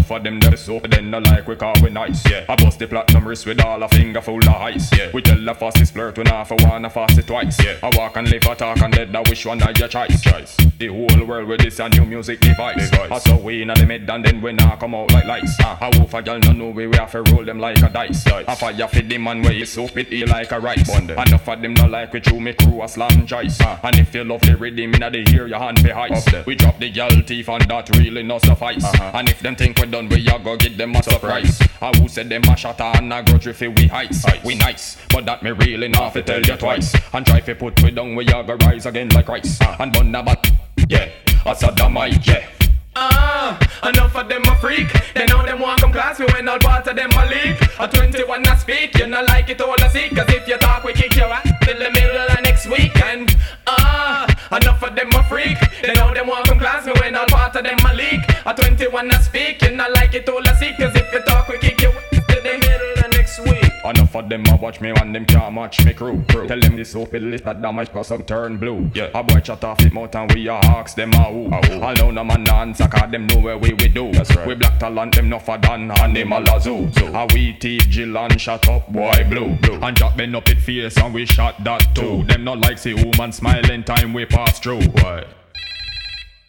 Of 0.10 0.24
them 0.24 0.40
that 0.40 0.58
so 0.58 0.80
then 0.80 1.12
no 1.12 1.20
like 1.20 1.48
we 1.48 1.56
call 1.56 1.76
we 1.84 1.90
nice. 1.90 2.24
Yeah. 2.30 2.46
I 2.48 2.56
bust 2.56 2.80
the 2.80 2.88
platinum 2.88 3.28
wrist 3.28 3.46
with 3.46 3.64
all 3.64 3.84
a 3.84 3.90
finger 3.90 4.22
full 4.22 4.40
of 4.40 4.48
ice. 4.48 4.90
Yeah. 4.98 5.12
We 5.14 5.22
tell 5.22 5.44
the 5.44 5.54
fastest 5.54 5.94
flirt 5.94 6.18
we 6.18 6.24
not 6.24 6.48
for 6.48 6.56
one, 6.62 6.86
a 6.86 6.90
fast 6.90 7.18
it 7.18 7.28
twice. 7.28 7.64
Yeah. 7.64 7.76
I 7.84 7.92
walk 7.96 8.16
and 8.16 8.30
live, 8.30 8.48
I 8.48 8.56
talk 8.56 8.80
and 8.82 8.94
dead. 8.94 9.16
I 9.16 9.20
wish 9.30 9.46
one 9.46 9.62
of 9.62 9.78
your 9.78 9.88
choice. 9.88 10.22
choice. 10.22 10.58
The 10.78 10.88
whole 10.88 11.26
world 11.26 11.48
with 11.50 11.62
this 11.62 11.80
a 11.80 11.90
new 11.90 12.06
music 12.06 12.40
device. 12.40 12.90
device. 12.90 13.12
I 13.12 13.20
saw 13.20 13.38
we 13.38 13.62
in 13.62 13.68
the 13.68 13.86
mid 13.86 14.10
and 14.10 14.24
then 14.24 14.42
we 14.42 14.54
not 14.54 14.80
come 14.80 14.96
out 14.96 15.12
like 15.12 15.26
lights. 15.26 15.60
I 15.60 15.92
wolf 15.98 16.14
a 16.14 16.22
girl 16.22 16.40
no 16.40 16.52
know 16.54 16.70
we 16.70 16.88
we 16.88 16.96
have 16.98 17.12
to 17.12 17.24
roll 17.24 17.44
them 17.44 17.60
like 17.60 17.78
a 17.80 17.90
dice. 17.90 18.24
dice. 18.24 18.46
I 18.48 18.56
fire 18.56 18.88
for 18.88 19.02
the 19.02 19.18
man 19.18 19.42
where 19.42 19.54
you 19.54 19.66
soap 19.66 19.98
it 19.98 20.12
eat 20.12 20.28
like 20.30 20.52
a 20.52 20.60
rice. 20.60 20.90
Wonder. 20.90 21.14
Enough 21.14 21.50
of 21.50 21.62
them 21.62 21.74
no 21.74 21.86
like 21.88 22.14
we 22.14 22.22
chew 22.22 22.40
me 22.40 22.54
crew 22.54 22.82
a 22.82 22.88
slam 22.88 23.28
jice. 23.28 23.60
Uh. 23.60 23.78
And 23.84 24.00
if 24.00 24.14
you 24.16 24.24
love 24.24 24.42
the 24.42 24.56
rhythm 24.56 24.96
inna 24.96 25.12
the 25.12 25.24
hear 25.30 25.48
your 25.48 25.60
hand 25.60 25.84
be 25.84 25.90
heist. 25.90 26.46
We 26.46 26.56
drop 26.56 26.80
the 26.80 26.90
girl 26.90 27.10
teeth 27.24 27.50
and 27.50 27.70
that 27.70 27.90
really 27.98 28.24
no 28.24 28.40
suffice. 28.40 28.84
Uh-huh. 28.84 29.12
And 29.14 29.30
if 29.30 29.40
them 29.42 29.56
think 29.56 29.80
we 29.80 29.86
done, 29.98 30.10
we 30.10 30.27
a 30.27 30.39
go 30.39 30.56
get 30.58 30.77
them 30.77 30.96
a 30.96 31.04
surprise. 31.04 31.60
I 31.82 31.92
who 31.98 32.08
said 32.08 32.30
them 32.30 32.44
a 32.44 32.56
shot 32.56 32.80
and 32.82 33.12
a 33.12 33.24
grudge 33.24 33.48
if 33.48 33.62
we 33.62 33.89
ice. 33.89 34.25
ice. 34.25 34.44
We 34.44 34.56
nice, 34.56 34.98
but 35.10 35.25
that 35.25 35.42
me 35.44 35.51
really 35.51 35.88
not 35.88 36.13
fi 36.13 36.22
tell 36.22 36.42
you 36.42 36.56
twice. 36.58 36.96
And 37.13 37.25
try 37.25 37.42
fi 37.42 37.54
put 37.54 37.82
we 37.82 37.92
down, 37.92 38.16
we 38.16 38.27
a 38.27 38.44
go 38.44 38.56
rise 38.56 38.86
again 38.86 39.10
like 39.10 39.27
rice. 39.27 39.60
Uh. 39.62 39.75
And 39.80 39.92
bun 39.92 40.13
a 40.13 40.24
bat, 40.24 40.51
yeah, 40.88 41.10
a 41.46 41.56
sodomite, 41.56 42.25
yeah. 42.27 42.67
Ah, 43.00 43.60
enough 43.88 44.16
of 44.16 44.27
them 44.27 44.42
a 44.46 44.56
freak. 44.56 44.89
They 45.13 45.25
know 45.27 45.46
them 45.46 45.60
want 45.60 45.82
come 45.82 45.92
class 45.92 46.20
me 46.20 46.25
when 46.34 46.48
all 46.50 46.58
part 46.58 46.88
of 46.88 46.96
them 46.96 47.12
a 47.12 47.25
leak. 47.30 47.58
A 47.80 47.88
21 47.88 48.48
a 48.48 48.58
speak, 48.58 48.98
you 48.98 49.06
not 49.06 49.27
like 49.27 49.50
it 49.50 49.62
all 49.62 49.75
a 49.75 49.89
seek. 49.92 50.16
Cause 50.16 50.25
if 50.30 50.48
you 50.48 50.58
talk, 50.58 50.84
we 50.84 50.94
kick 50.94 51.16
your 51.16 51.27
ass 51.27 51.48
till 51.63 51.77
the 51.77 51.92
middle 51.92 52.18
of 52.18 52.42
next 52.42 52.66
week. 52.66 52.96
And 53.04 53.36
ah, 53.68 54.25
enough 54.51 54.82
of 54.82 54.96
them 54.96 55.10
a 55.13 55.24
freak. 55.25 55.60
They 55.84 55.94
know 55.94 56.12
them 56.12 56.25
want 56.25 56.48
come 56.48 56.58
class 56.58 56.88
me 56.88 56.94
when 57.00 57.16
all 57.16 57.27
part 57.27 57.56
of 57.56 57.63
them 57.66 57.77
a 57.86 57.94
leak. 57.94 58.22
A 58.48 58.54
21 58.56 59.12
a 59.12 59.22
speak, 59.22 59.62
you 59.62 59.75
not 59.75 59.92
like 59.92 60.16
it 60.16 60.27
all 60.27 60.42
a 60.42 60.56
seek. 60.58 60.77
Cause 60.77 60.96
if 60.96 61.13
you 61.13 61.22
talk, 61.22 61.48
we 61.50 61.60
kick 61.60 61.80
your 61.80 61.94
ass 61.94 62.17
Enough 63.89 64.15
of 64.15 64.29
them 64.29 64.44
a 64.48 64.56
watch 64.58 64.82
me 64.82 64.89
and 64.89 65.15
them 65.15 65.25
can't 65.25 65.53
match 65.53 65.86
me 65.86 65.94
crew. 65.94 66.24
crew. 66.29 66.48
Tell 66.48 66.60
them 66.60 66.75
this 66.75 66.91
soap 66.91 67.13
list 67.13 67.46
that 67.46 67.62
damage 67.62 67.91
cause 67.91 68.08
some 68.08 68.24
turn 68.24 68.58
blue. 68.58 68.89
Yeah. 68.94 69.10
A 69.13 69.24
boy 69.24 69.39
chat 69.39 69.63
off 69.63 69.82
it 69.82 69.94
mouth 69.94 70.13
and 70.15 70.34
we 70.34 70.48
a 70.48 70.53
ask 70.53 70.96
them 70.96 71.13
a 71.13 71.24
who. 71.24 71.48
A 71.48 71.65
who. 71.65 71.94
Know 71.98 72.12
no 72.12 72.24
man 72.24 72.48
answer 72.50 72.88
cause 72.88 73.10
them 73.12 73.27
know 73.27 73.39
where 73.39 73.58
we 73.58 73.74
we 73.74 73.88
do. 73.88 74.12
That's 74.12 74.36
right. 74.36 74.48
We 74.48 74.56
black 74.56 74.79
talent 74.79 75.15
them 75.15 75.29
no 75.29 75.39
for 75.39 75.58
done 75.58 75.91
animal 75.91 76.44
a 76.44 76.60
zoo. 76.60 76.91
zoo. 76.91 77.08
A 77.08 77.25
we 77.34 77.53
teeth 77.53 77.88
Jill 77.89 78.17
and 78.17 78.39
shut 78.39 78.67
up 78.67 78.91
boy 78.91 79.25
blue. 79.29 79.56
blue. 79.56 79.79
And 79.82 79.96
Jack 79.96 80.17
bend 80.17 80.36
up 80.36 80.50
it 80.50 80.60
face 80.60 80.98
and 80.98 81.13
we 81.13 81.25
shot 81.25 81.63
that 81.63 81.96
too. 81.96 82.24
Them 82.24 82.44
not 82.44 82.60
like 82.60 82.77
see 82.77 82.94
woman 82.94 83.32
smiling 83.32 83.84
time 83.84 84.13
we 84.13 84.25
pass 84.25 84.60
through. 84.60 84.82
Why? 84.82 85.24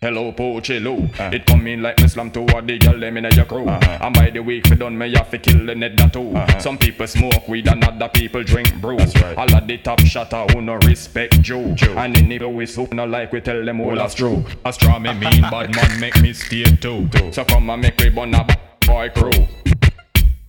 Hello, 0.01 0.31
Poochie 0.31 0.81
Lou. 0.81 1.09
Uh. 1.19 1.31
It 1.33 1.45
come 1.45 1.67
in 1.67 1.83
like 1.83 2.01
me 2.01 2.07
slam 2.07 2.31
toward 2.31 2.69
the 2.69 2.79
girl 2.79 3.01
them 3.01 3.17
in 3.17 3.25
your 3.35 3.45
crew. 3.45 3.67
Uh-huh. 3.67 3.99
And 4.01 4.15
by 4.15 4.31
the 4.31 4.41
week 4.41 4.67
we 4.71 4.77
done 4.77 4.97
me 4.97 5.13
have 5.15 5.29
to 5.33 5.39
kill 5.39 5.67
the 5.67 5.75
net 5.75 5.97
that 5.97 6.13
too. 6.13 6.37
Uh-huh. 6.37 6.59
Some 6.61 6.79
people 6.79 7.09
smoke 7.09 7.49
weed 7.49 7.67
and 7.67 7.83
other 7.83 8.09
people 8.09 8.45
drink 8.45 8.81
brew. 8.81 8.97
That's 8.97 9.21
right. 9.21 9.37
All 9.37 9.53
of 9.53 9.67
the 9.67 9.77
top 9.79 9.99
shotter 10.03 10.47
who 10.53 10.63
no 10.63 10.75
respect 10.87 11.43
Jew. 11.43 11.75
Jew. 11.75 11.99
And 11.99 12.17
in 12.17 12.29
the 12.29 12.49
we 12.49 12.65
soup 12.65 12.93
no 12.93 13.07
like 13.07 13.33
we 13.33 13.41
tell 13.41 13.65
them 13.65 13.81
all 13.81 13.97
that's 13.97 14.15
true. 14.15 14.45
A 14.65 14.73
straw 14.73 15.01
me 15.01 15.13
mean 15.15 15.41
bad 15.43 15.75
man 15.75 15.99
make 15.99 16.21
me 16.23 16.33
stay 16.33 16.63
too. 16.63 17.09
too. 17.09 17.33
So 17.33 17.45
come 17.45 17.69
and 17.69 17.83
make 17.83 17.99
we 17.99 18.11
bun 18.11 18.33
a 18.35 18.45
b- 18.45 18.55
boy 18.87 19.11
crew. 19.13 19.49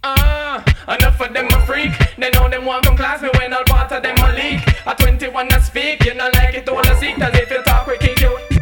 Ah, 0.03 0.63
enough 0.96 1.20
of 1.22 1.34
them 1.34 1.48
a 1.48 1.65
freak. 1.65 1.91
They 2.20 2.29
know 2.29 2.48
them 2.50 2.65
want 2.65 2.86
come 2.86 2.96
class 2.96 3.24
me 3.24 3.29
when 3.39 3.51
all 3.51 3.63
part 3.63 3.91
of 3.94 4.03
them 4.03 4.15
a 4.20 4.32
leak. 4.32 4.62
A 4.86 4.94
21 4.94 5.51
I 5.51 5.60
speak, 5.60 6.06
you 6.06 6.13
know 6.13 6.29
like 6.36 6.53
it 6.53 6.70
all 6.70 6.82
a 6.82 6.96
seek. 6.98 7.15
Cause 7.15 7.34
if 7.34 7.50
you 7.50 7.63
talk, 7.63 7.88
we 7.88 7.98
kick 7.98 8.22
you 8.22 8.59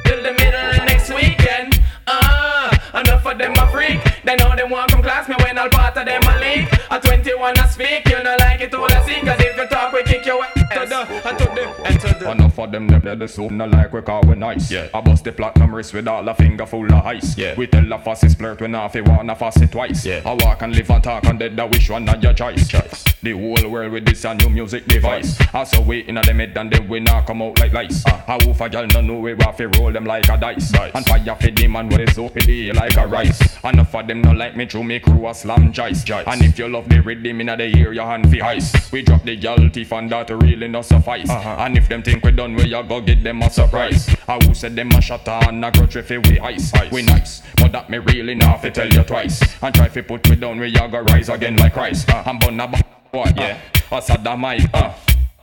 Ah, 2.08 3.00
enough 3.00 3.26
of 3.26 3.38
them 3.38 3.54
a 3.54 3.72
freak. 3.72 4.00
They 4.24 4.36
know 4.36 4.56
them 4.56 4.70
want 4.70 4.92
come 4.92 5.02
class 5.02 5.28
me 5.28 5.36
when 5.44 5.58
all 5.58 5.70
part 5.70 5.98
of 5.98 6.06
them 6.06 6.24
a 6.24 6.40
leak. 6.40 6.68
A 6.90 7.00
21 7.00 7.58
I 7.58 7.68
speak, 7.68 8.10
you 8.10 8.24
know 8.24 8.36
like 8.40 8.62
it 8.62 8.74
all 8.74 8.86
a 8.86 9.06
seek. 9.06 9.24
Cause 9.24 9.40
if 9.40 9.58
you 9.58 9.68
talk, 9.68 9.94
we 9.94 10.04
kick 10.04 10.26
you 10.26 10.57
to 10.72 10.80
the, 10.80 11.06
to 11.06 11.46
the, 11.56 11.86
and 11.86 12.00
to 12.00 12.20
the. 12.20 12.32
Enough 12.32 12.60
of 12.60 12.72
them, 12.72 12.88
them 12.88 13.02
they 13.02 13.16
the 13.16 13.28
soup, 13.28 13.52
not 13.52 13.72
like 13.72 13.94
we 13.94 14.02
call 14.02 14.22
we 14.24 14.36
nice. 14.36 14.72
Yeah. 14.72 14.88
I 14.94 15.02
bust 15.02 15.24
the 15.24 15.32
platinum 15.32 15.74
wrist 15.74 15.94
with 15.94 16.08
all 16.08 16.28
a 16.28 16.34
finger 16.34 16.66
full 16.66 16.86
of 16.86 17.06
ice. 17.06 17.38
Yeah. 17.38 17.56
We 17.56 17.68
tell 17.68 17.92
a 17.92 18.00
fussy 18.00 18.30
flirt 18.30 18.62
when 18.62 18.74
half 18.74 18.96
a 18.96 19.02
wanna 19.02 19.36
fuss 19.36 19.62
it 19.62 19.72
twice. 19.72 20.06
Yeah. 20.06 20.22
I 20.26 20.34
walk 20.34 20.62
and 20.62 20.76
live 20.76 20.90
and 20.90 21.04
talk 21.04 21.26
and 21.26 21.40
dead, 21.40 21.56
that 21.58 21.70
wish 21.70 21.90
one 21.90 22.06
not 22.06 22.22
your 22.22 22.34
choice. 22.34 22.68
choice. 22.68 23.04
The 23.24 23.32
whole 23.32 23.70
world 23.70 23.92
with 23.92 24.06
this 24.06 24.26
a 24.26 24.34
new 24.36 24.50
music 24.50 24.86
device. 24.86 25.38
I 25.54 25.64
saw 25.64 25.82
we 25.82 26.00
in 26.08 26.18
a 26.18 26.22
them 26.22 26.40
head 26.40 26.58
and 26.58 26.72
then 26.72 26.88
we 26.88 27.00
not 27.00 27.26
come 27.26 27.42
out 27.42 27.60
like 27.60 27.74
lice. 27.74 28.06
Uh. 28.06 28.18
How 28.28 28.38
woof 28.46 28.62
a 28.62 28.70
girl 28.70 28.88
no 28.88 29.02
know 29.02 29.20
we 29.20 29.36
have 29.40 29.58
to 29.58 29.68
roll 29.68 29.92
them 29.92 30.06
like 30.06 30.30
a 30.30 30.38
dice. 30.38 30.72
dice. 30.72 30.92
And 30.94 31.06
fire 31.06 31.36
for 31.36 31.52
them 31.52 31.76
and 31.76 31.92
with 31.92 32.14
soap 32.14 32.38
it 32.38 32.46
the 32.46 32.72
like 32.74 32.98
a 32.98 33.08
rice. 33.08 33.64
Enough 33.64 33.96
of 33.96 34.08
them 34.08 34.22
no 34.22 34.32
like 34.32 34.56
me 34.56 34.66
through 34.66 34.84
me 34.84 35.00
crew 35.00 35.28
a 35.28 35.34
slam 35.34 35.72
jice. 35.72 36.04
jice. 36.04 36.28
And 36.28 36.42
if 36.44 36.60
you 36.60 36.68
love 36.68 36.90
the 36.90 37.02
rhythm 37.02 37.42
in 37.42 37.50
a 37.50 37.58
the 37.58 37.76
ear, 37.78 37.94
your 37.94 38.06
hand 38.06 38.30
fi 38.30 38.42
ice. 38.42 38.92
We 38.92 39.02
drop 39.02 39.24
the 39.24 39.36
girl 39.36 39.70
teeth 39.70 39.92
and 39.92 40.10
that 40.12 40.30
really 40.58 40.72
not 40.72 40.86
suffice. 40.86 41.30
Uh-huh. 41.30 41.56
And 41.60 41.78
if 41.78 41.88
them 41.88 42.02
think 42.02 42.24
we 42.24 42.32
done, 42.32 42.56
we 42.56 42.74
a 42.74 42.84
go 42.84 43.00
get 43.02 43.24
them 43.24 43.42
a 43.42 43.50
surprise. 43.50 44.10
I 44.28 44.40
who 44.44 44.54
said 44.54 44.76
them 44.76 44.90
a 44.92 45.02
shut 45.02 45.28
and 45.28 45.64
a 45.64 45.72
grudge 45.72 45.96
if 45.96 46.10
we 46.10 46.40
ice. 46.40 46.74
ice. 46.74 46.92
We 46.92 47.04
nice, 47.04 47.44
but 47.58 47.72
that 47.72 47.90
me 47.90 48.00
really 48.00 48.36
not 48.36 48.62
fi 48.62 48.70
tell 48.70 48.90
you 48.90 49.04
twice. 49.04 49.42
And 49.62 49.74
try 49.74 49.88
fi 49.88 50.02
put 50.02 50.28
me 50.30 50.36
down, 50.36 50.60
we 50.60 50.76
a 50.76 50.88
go 50.88 51.02
rise 51.02 51.30
again 51.30 51.58
like 51.58 51.74
Christ. 51.74 52.10
Uh. 52.10 52.24
And 52.26 52.40
bun 52.40 52.60
a 52.60 52.68
b- 52.68 52.82
boy, 53.12 53.32
yeah. 53.36 53.60
Uh. 53.92 53.96
Us 53.96 54.10
a 54.10 54.18
damn 54.18 54.44
uh. 54.44 54.94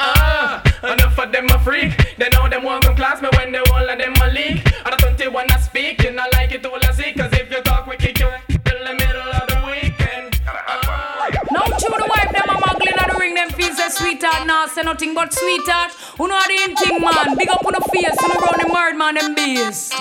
Ah, 0.00 0.60
enough 0.92 1.18
of 1.18 1.30
them 1.30 1.46
a 1.48 1.58
freak. 1.60 2.16
They 2.18 2.28
know 2.30 2.48
them 2.48 2.64
want 2.64 2.84
come 2.84 2.96
class 2.96 3.22
me 3.22 3.28
when 3.38 3.52
they 3.52 3.58
all 3.58 3.88
of 3.88 3.98
them 3.98 4.14
a 4.20 4.26
leak. 4.32 4.66
And 4.84 4.94
I 4.94 4.96
21 4.96 5.50
I 5.50 5.60
speak, 5.60 6.02
you 6.02 6.12
not 6.12 6.32
like 6.32 6.52
it 6.52 6.66
all 6.66 6.78
I 6.82 6.90
see. 6.92 7.12
Cause 7.12 7.32
if 7.32 7.50
you 7.50 7.62
talk, 7.62 7.86
we 7.86 7.96
kick 7.96 8.18
you 8.18 8.28
till 8.48 8.84
the 8.84 8.92
middle 8.92 9.30
of 9.38 9.46
the 9.48 9.62
weekend. 9.70 10.40
Ah. 10.46 11.30
Now 11.52 11.66
chew 11.78 11.94
the 11.96 12.06
wife 12.08 12.23
them 12.84 12.94
a 12.94 12.96
muggling 12.96 12.98
at 12.98 13.12
the 13.12 13.18
ring 13.18 13.34
them 13.34 13.50
feel 13.50 13.74
say 13.74 13.88
sweetheart. 13.88 14.46
Nah 14.46 14.66
say 14.66 14.82
nothing 14.82 15.14
but 15.14 15.32
sweetheart. 15.32 15.92
Who 16.18 16.28
know 16.28 16.40
the 16.46 16.70
in 16.70 16.76
thing 16.76 17.00
man? 17.00 17.36
Big 17.36 17.48
up 17.48 17.64
on 17.64 17.72
the 17.72 17.80
face. 17.92 18.16
Who 18.20 18.28
know 18.28 18.40
round 18.40 18.60
the 18.60 18.68
murder 18.72 18.96
man 18.96 19.14
them 19.14 19.34
base 19.34 19.92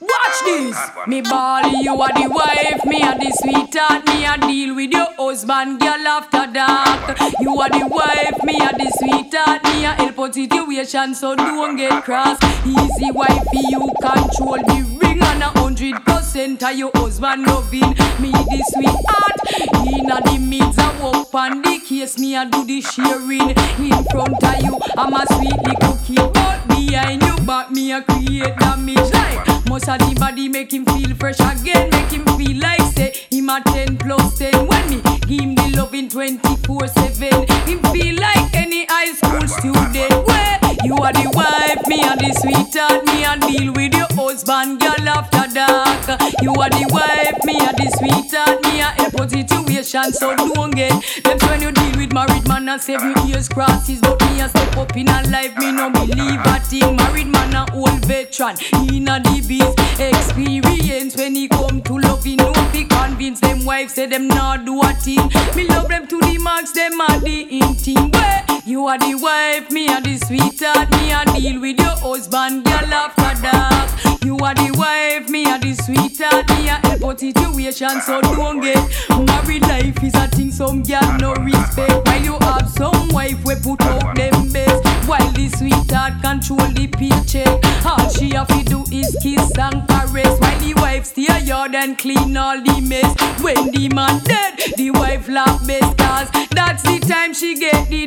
Watch 0.00 0.38
this. 0.44 0.76
Me 1.06 1.20
ball 1.22 1.62
you 1.82 1.94
are 2.00 2.12
the 2.12 2.28
wife. 2.28 2.84
Me 2.84 3.02
are 3.02 3.18
the 3.18 3.30
sweetheart. 3.40 4.04
Me 4.06 4.24
a 4.26 4.36
deal 4.38 4.74
with 4.74 4.92
your 4.92 5.06
husband. 5.16 5.80
Girl 5.80 6.06
after 6.06 6.46
dark 6.52 7.18
You 7.40 7.58
are 7.60 7.70
the 7.70 7.86
wife. 7.86 8.42
Me 8.44 8.58
are 8.60 8.72
the 8.72 8.90
sweetheart. 8.98 9.62
Me 9.64 9.84
a 9.84 9.92
help 9.92 10.18
out 10.18 10.34
situation 10.34 11.14
So 11.14 11.34
don't 11.36 11.76
get 11.76 12.04
cross. 12.04 12.38
Easy 12.66 13.10
wifey 13.12 13.64
You 13.70 13.92
control 14.02 14.58
the 14.58 14.98
ring 15.00 15.22
And 15.22 15.42
a 15.42 15.46
hundred 15.58 16.04
Of 16.36 16.76
your 16.76 16.90
husband 16.96 17.46
loving 17.46 17.90
Me 18.18 18.32
the 18.32 18.64
sweetheart 18.74 19.86
Inna 19.86 20.20
the 20.20 20.36
midst 20.40 20.80
I 20.80 21.00
walk 21.00 21.32
on 21.32 21.62
the 21.62 21.78
case 21.78 22.18
Me 22.18 22.34
a 22.34 22.44
do 22.44 22.64
the 22.64 22.80
sharing. 22.80 23.50
In 23.78 24.04
front 24.10 24.42
of 24.42 24.62
you 24.64 24.80
I'm 24.98 25.14
a 25.14 25.24
sweet 25.32 25.56
little 25.62 25.96
kid 26.04 26.32
But 26.34 26.66
behind 26.66 27.22
your 27.22 27.38
back 27.46 27.70
Me 27.70 27.92
a 27.92 28.02
create 28.02 28.56
damage. 28.58 29.12
Like 29.12 29.68
most 29.68 29.88
of 29.88 30.00
the 30.00 30.16
body 30.18 30.48
make 30.48 30.72
him 30.72 30.84
feel 30.86 31.14
fresh 31.14 31.38
again 31.38 31.90
Make 31.90 32.10
him 32.10 32.26
feel 32.36 32.60
like 32.60 32.82
say 32.82 33.12
Him 33.44 33.50
a 33.50 33.60
10 33.60 33.98
plus 33.98 34.38
10 34.38 34.66
When 34.66 34.88
me 34.88 35.02
give 35.02 35.28
him 35.28 35.54
the 35.54 35.76
loving 35.76 36.08
24 36.08 36.88
7 36.88 37.46
Him 37.68 37.78
feel 37.92 38.16
like 38.16 38.54
any 38.56 38.86
high 38.88 39.12
school 39.12 39.46
student. 39.46 40.16
Where 40.24 40.56
you 40.82 40.96
are 40.96 41.12
the 41.12 41.28
wife 41.36 41.86
Me 41.86 42.00
are 42.08 42.16
the 42.16 42.32
sweetheart 42.40 43.04
Me 43.04 43.20
a 43.28 43.36
deal 43.36 43.70
with 43.74 43.92
your 43.92 44.08
husband 44.16 44.80
Girl 44.80 45.08
after 45.12 45.44
dark. 45.52 46.08
You 46.40 46.56
are 46.56 46.70
the 46.72 46.88
wife 46.88 47.36
Me 47.44 47.60
are 47.60 47.76
the 47.76 47.92
sweetheart 47.92 48.64
Me 48.64 48.80
a 48.80 48.88
help 48.96 49.20
out 49.20 49.30
situation 49.30 50.12
So 50.14 50.34
don't 50.36 50.70
get 50.74 50.96
Them. 51.22 51.36
When 51.44 51.60
you 51.60 51.72
deal 51.72 51.98
with 52.00 52.14
married 52.14 52.48
man 52.48 52.66
And 52.70 52.80
you 52.88 53.28
years 53.28 53.50
crosses 53.50 54.00
But 54.00 54.24
me 54.24 54.40
a 54.40 54.48
step 54.48 54.74
up 54.78 54.96
in 54.96 55.08
a 55.08 55.20
life 55.28 55.52
Me 55.58 55.70
no 55.70 55.90
believe 55.90 56.40
a 56.48 56.60
thing. 56.60 56.96
Married 56.96 57.28
man 57.28 57.52
a 57.52 57.68
old 57.74 58.06
veteran 58.06 58.56
In 58.88 59.08
a 59.08 59.20
the 59.20 59.44
biz 59.44 59.74
Experience. 60.00 61.14
When 61.16 61.34
he 61.34 61.46
come 61.46 61.82
to 61.82 61.98
love 61.98 62.24
He 62.24 62.36
know 62.36 62.54
fi 62.72 62.84
convince 62.84 63.33
them 63.40 63.64
wives 63.64 63.94
Say 63.94 64.06
them 64.06 64.28
not 64.28 64.64
do 64.64 64.80
a 64.80 64.92
thing. 64.94 65.20
Me 65.56 65.66
love 65.68 65.88
them 65.88 66.06
to 66.06 66.18
the 66.20 66.38
max 66.38 66.72
Them 66.72 67.00
a 67.00 67.20
the 67.20 67.58
in 67.58 67.74
thing. 67.74 68.12
You 68.64 68.86
are 68.86 68.98
the 68.98 69.14
wife 69.14 69.70
Me 69.70 69.88
are 69.88 70.00
the 70.00 70.16
sweetheart. 70.18 70.90
Me 70.92 71.12
a 71.12 71.24
deal 71.36 71.60
with 71.60 71.78
your 71.78 71.96
husband 71.96 72.64
Girl 72.64 72.94
after 72.94 73.42
dark 73.42 74.24
You 74.24 74.36
are 74.38 74.54
the 74.54 74.74
wife 74.76 75.28
Me 75.30 75.44
are 75.46 75.58
the 75.58 75.74
sweetheart. 75.74 76.48
Me 76.50 76.68
a 76.68 76.80
help 76.86 77.18
situation 77.18 78.00
So 78.00 78.20
don't 78.20 78.60
get 78.60 78.78
Married. 79.10 79.62
Life 79.62 80.02
is 80.02 80.14
a 80.14 80.28
thing 80.28 80.50
Some 80.50 80.82
girl 80.82 81.18
no 81.18 81.34
respect. 81.34 82.06
While 82.06 82.22
you 82.22 82.38
have 82.40 82.68
some 82.70 83.08
wife 83.08 83.44
We 83.44 83.54
put 83.56 83.82
out 83.82 84.16
them 84.16 84.50
best 84.52 84.93
While 85.06 85.30
the 85.32 85.48
sweetheart 85.50 86.22
control 86.22 86.66
the 86.72 86.86
paycheck 86.86 87.60
All 87.84 88.08
she 88.08 88.30
have 88.30 88.48
to 88.48 88.64
do 88.64 88.84
is 88.90 89.16
kiss 89.22 89.50
and 89.58 89.86
caress. 89.88 90.40
While 90.40 90.58
the 90.60 90.74
wife 90.76 91.04
stay 91.04 91.40
yard 91.44 91.74
and 91.74 91.98
clean 91.98 92.36
all 92.36 92.60
the 92.60 92.80
mess. 92.80 93.14
When 93.42 93.70
the 93.70 93.88
man 93.94 94.22
dead 94.24 94.58
The 94.76 94.90
wife 94.92 95.28
laugh 95.28 95.66
best 95.66 95.98
Cause 95.98 96.30
that's 96.50 96.82
the 96.82 96.98
time 97.00 97.34
she 97.34 97.54
get 97.54 97.88
the 97.90 98.06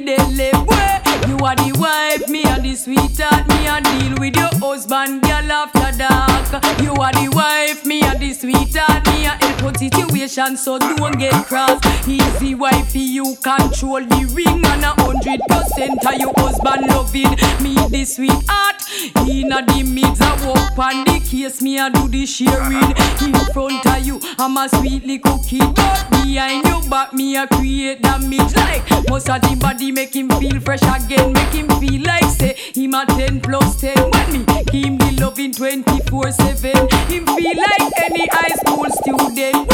Where 0.66 1.02
you 1.28 1.38
are 1.46 1.56
the 1.56 1.78
wife 1.78 2.28
Me 2.30 2.44
are 2.46 2.60
the 2.60 2.76
sweetheart 2.76 3.48
Me 3.48 3.68
a 3.68 3.82
deal 3.82 4.16
with 4.20 4.36
your 4.36 4.50
husband 4.60 5.22
Girl 5.22 5.52
after 5.52 5.98
dark. 5.98 6.82
You 6.82 6.94
are 6.94 7.14
the 7.14 7.30
wife 7.34 7.86
Me 7.86 8.02
are 8.04 8.18
the 8.18 8.34
sweetheart 8.34 9.06
Me 9.08 9.26
a 9.26 9.30
help 9.30 9.78
situation 9.78 10.58
So 10.58 10.80
don't 10.80 11.20
get 11.20 11.34
cross. 11.46 11.80
Easy 12.08 12.56
wifey 12.56 13.00
You 13.00 13.36
control 13.44 14.04
the 14.04 14.32
ring 14.34 14.66
And 14.66 14.84
a 14.84 14.94
hundred 15.02 15.42
percent. 15.48 16.06
Of 16.06 16.16
your 16.20 16.34
husband 16.38 16.87
loving 16.88 17.36
Me 17.62 17.76
the 17.90 18.06
sweetheart 18.06 18.84
Inna 19.28 19.66
the 19.66 19.84
midst 19.84 20.22
I 20.22 20.48
walk 20.48 20.78
on 20.80 21.06
the 21.06 21.20
case 21.20 21.62
Me 21.62 21.80
I 21.80 21.90
do 21.90 22.08
the 22.08 22.26
sharing. 22.26 22.92
In 23.22 23.34
front 23.54 23.86
of 23.86 24.06
you 24.06 24.20
I'm 24.40 24.58
a 24.58 24.70
sweet 24.70 25.06
little 25.06 25.40
kid 25.44 26.17
behind 26.28 26.66
your 26.68 26.82
back 26.90 27.14
Me 27.14 27.36
a 27.38 27.48
create 27.48 28.02
damage. 28.02 28.56
Like 28.56 28.84
most 29.10 29.30
of 29.30 29.42
the 29.42 29.56
body 29.60 29.92
Make 29.92 30.16
him 30.16 30.30
feel 30.40 30.60
fresh 30.60 30.82
again 30.84 31.34
Make 31.34 31.54
him 31.54 31.70
feel 31.80 32.02
like 32.04 32.26
say 32.26 32.56
Him 32.76 32.94
a 32.94 33.06
10 33.06 33.42
plus 33.42 33.80
10 33.82 33.96
When 34.12 34.32
me 34.34 34.46
give 34.46 34.86
him 34.86 34.98
the 34.98 35.18
loving 35.22 35.54
24 35.54 36.32
7 36.32 36.76
Him 37.12 37.26
feel 37.26 37.58
like 37.58 37.88
any 38.04 38.28
high 38.32 38.56
school 38.62 38.90
student. 39.02 39.72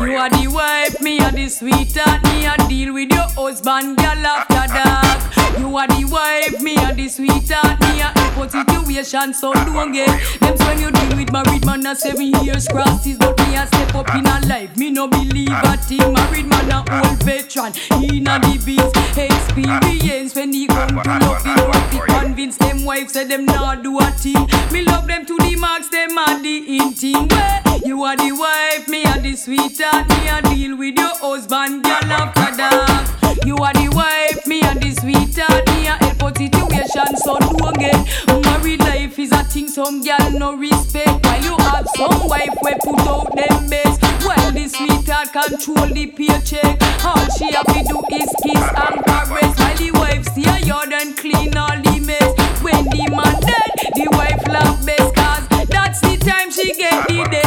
You 0.00 0.16
are 0.18 0.30
the 0.30 0.48
wife 0.52 1.00
Me 1.00 1.20
are 1.20 1.32
the 1.32 1.48
sweetheart 1.48 2.22
Me 2.24 2.46
a 2.46 2.56
deal 2.68 2.92
with 2.94 3.10
your 3.10 3.28
husband 3.38 3.96
Girl 3.98 4.26
after 4.26 4.66
dark. 4.74 5.58
You 5.58 5.76
are 5.76 5.86
the 5.86 6.04
wife 6.10 6.60
Me 6.60 6.76
are 6.78 6.94
the 6.94 7.08
sweetheart 7.08 7.80
Me 7.80 8.00
a 8.00 8.12
out 8.42 8.50
situation 8.50 9.32
So 9.34 9.52
don't 9.52 9.92
get. 9.92 10.08
Them 10.40 10.56
when 10.66 10.80
you 10.80 10.90
deal 10.90 11.16
with 11.16 11.32
married 11.32 11.64
man 11.64 11.86
A 11.86 11.94
seven 11.94 12.32
years 12.44 12.66
crosses 12.68 13.16
But 13.18 13.38
me 13.38 13.56
a 13.56 13.66
step 13.66 13.94
up 13.94 14.14
in 14.14 14.26
a 14.26 14.40
life 14.46 14.76
Me 14.76 14.90
no 14.90 15.08
believe 15.08 15.48
a 15.48 15.76
thing 15.98 16.12
Married 16.12 16.46
man 16.46 16.70
a 16.70 16.78
old 16.78 17.22
veteran. 17.22 17.72
In 18.02 18.26
a 18.26 18.38
the 18.40 18.60
biz 18.64 18.92
Experience. 19.16 20.34
When 20.34 20.52
he 20.52 20.66
come 20.66 20.88
to 20.88 20.94
love 20.94 21.46
You 21.46 21.54
know 21.54 21.72
fi 21.72 22.20
convince 22.20 22.56
them 22.56 22.84
wives 22.84 23.12
Say 23.12 23.24
them 23.24 23.44
not 23.44 23.82
do 23.82 23.98
a 23.98 24.10
thing. 24.12 24.48
Me 24.72 24.82
love 24.82 25.06
them 25.06 25.26
to 25.26 25.36
the 25.38 25.56
max 25.56 25.88
Them 25.88 26.16
a 26.18 26.40
the 26.42 26.76
in 26.78 26.92
thing. 26.92 27.28
Where 27.28 27.62
you 27.84 28.02
are 28.04 28.16
the 28.16 28.32
wife 28.32 28.88
Me 28.88 29.04
are 29.04 29.20
the 29.20 29.36
sweetheart. 29.36 30.08
Me 30.08 30.28
a 30.28 30.42
deal 30.42 30.76
with 30.76 30.98
your 30.98 31.14
husband 31.16 31.84
Girl 31.84 32.12
after 32.12 32.56
dark 32.56 33.46
You 33.46 33.56
are 33.56 33.72
the 33.72 33.88
wife 33.94 34.46
Me 34.46 34.62
are 34.62 34.74
the 34.74 34.92
sweetheart. 34.92 35.66
Me 35.68 35.88
a 35.88 36.01
out 36.32 36.50
situation 36.50 37.16
So 37.16 37.38
don't 37.38 37.78
get 37.78 37.96
Married. 38.42 38.80
Life 38.80 39.18
is 39.18 39.32
a 39.32 39.44
thing 39.44 39.68
Some 39.68 40.02
girl 40.02 40.30
no 40.32 40.54
respect. 40.54 41.24
While 41.24 41.42
you 41.42 41.56
have 41.58 41.88
some 41.96 42.28
wife 42.28 42.54
We 42.62 42.72
put 42.74 43.00
out 43.00 43.34
them 43.34 43.68
best? 43.68 44.02
While 44.24 44.52
the 44.52 44.68
sweetheart 44.68 45.32
control 45.32 45.88
the 45.88 46.06
paycheck. 46.06 46.80
All 47.04 47.26
she 47.36 47.52
have 47.52 47.66
to 47.66 47.82
do 47.88 48.02
is 48.14 48.30
kiss 48.42 48.64
and 48.76 49.04
caress. 49.04 49.58
While 49.58 49.76
the 49.76 49.90
wife 49.94 50.24
stay 50.26 50.48
a 50.48 50.66
yard 50.66 50.92
and 50.92 51.16
clean 51.16 51.56
all 51.56 51.76
the 51.82 52.00
mess. 52.06 52.62
When 52.62 52.84
the 52.84 53.10
man 53.10 53.40
dead 53.40 53.72
The 53.94 54.08
wife 54.12 54.46
laugh 54.48 54.86
best 54.86 55.14
Cause 55.14 55.68
that's 55.68 56.00
the 56.00 56.16
time 56.18 56.50
she 56.50 56.72
get 56.74 57.08
the 57.08 57.28
dead 57.30 57.41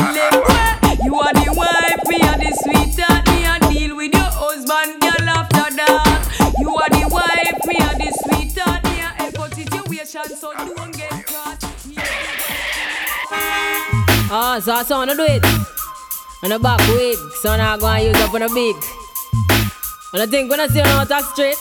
Ah, 14.28 14.60
so 14.60 14.74
I 14.74 14.84
to 15.12 15.16
do 15.16 15.24
it. 15.24 15.46
On 16.44 16.50
the 16.50 16.58
back 16.58 16.80
wig, 16.90 17.18
so 17.42 17.56
now 17.56 17.76
I 17.76 17.78
go 17.78 17.88
and 17.88 18.06
use 18.06 18.22
up 18.24 18.34
on 18.34 18.42
the 18.42 18.50
big. 18.50 18.76
And 20.14 20.22
I 20.24 20.26
think 20.26 20.50
when 20.50 20.60
I 20.60 20.68
see 20.68 20.82
on 20.82 21.08
the 21.08 21.22
street, 21.22 21.58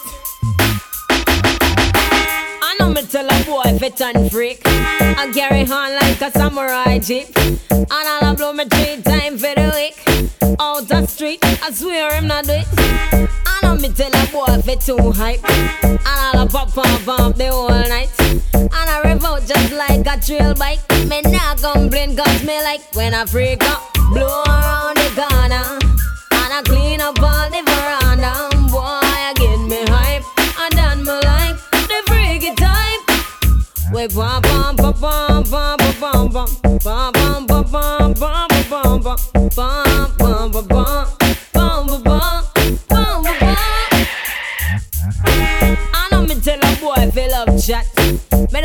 I 2.63 2.77
know 2.81 2.89
me 2.89 3.03
tell 3.03 3.27
a 3.27 3.45
boy 3.45 3.63
if 3.67 3.81
fit 3.81 4.01
and 4.01 4.31
freak. 4.33 4.63
I 4.65 5.31
carry 5.35 5.63
on 5.63 5.95
like 6.01 6.21
a 6.23 6.31
samurai 6.31 6.99
jeep, 6.99 7.37
and 7.71 7.87
I'll 7.91 8.35
blow 8.35 8.53
me 8.55 8.65
three 8.65 9.03
times 9.03 9.43
for 9.43 9.55
the 9.55 9.71
week. 9.75 10.59
Out 10.59 10.89
the 10.89 11.07
street, 11.07 11.41
I 11.63 11.71
swear 11.71 12.13
I'm 12.13 12.27
not 12.27 12.45
do 12.47 12.53
it. 12.53 12.67
I 13.47 13.59
know 13.63 13.77
me 13.77 13.91
tell 13.91 14.11
a 14.11 14.27
boy 14.33 14.63
fit 14.63 14.81
too 14.81 15.13
hype, 15.13 15.45
and 15.85 16.01
I'll 16.07 16.49
pop 16.49 16.73
pop 16.73 17.05
pop 17.05 17.37
the 17.37 17.49
whole 17.49 17.69
night. 17.69 18.11
And 18.55 18.73
I 18.73 19.03
rev 19.05 19.23
out 19.25 19.47
just 19.47 19.73
like 19.73 19.94
trail 20.25 20.55
bike. 20.55 20.81
Me 21.09 21.21
not 21.23 21.61
complain 21.61 22.17
cause 22.17 22.43
me 22.45 22.63
like 22.63 22.81
when 22.95 23.13
I 23.15 23.27
freak 23.27 23.63
up, 23.65 23.83
blow 24.13 24.43
around 24.47 24.97
the 24.97 25.09
corner. 25.15 25.67
And 26.33 26.53
I 26.53 26.63
clean 26.65 27.01
up 27.01 27.21
all 27.21 27.51
the 27.51 27.63
veranda. 27.69 28.33
Boy, 28.73 28.81
I 28.81 29.33
get 29.37 29.59
me 29.69 29.85
hype. 29.87 30.25
And 30.59 30.73
then 30.79 30.99
me 31.05 31.17
like 31.29 31.57
the 31.89 32.03
freaky 32.07 32.55
type. 32.55 33.03
We 33.93 34.09
bum 34.09 34.43
bum 34.43 34.77
bum 34.77 34.95
bum 35.01 35.45
bum 35.45 35.79
bum 36.01 36.29
bum 36.31 36.49
bum 36.83 37.07
bum 37.07 37.47
bum 37.47 37.47
bum 37.47 38.15
bum 38.15 38.49
bum 38.71 39.03
bum 39.03 39.49
bum 39.55 39.84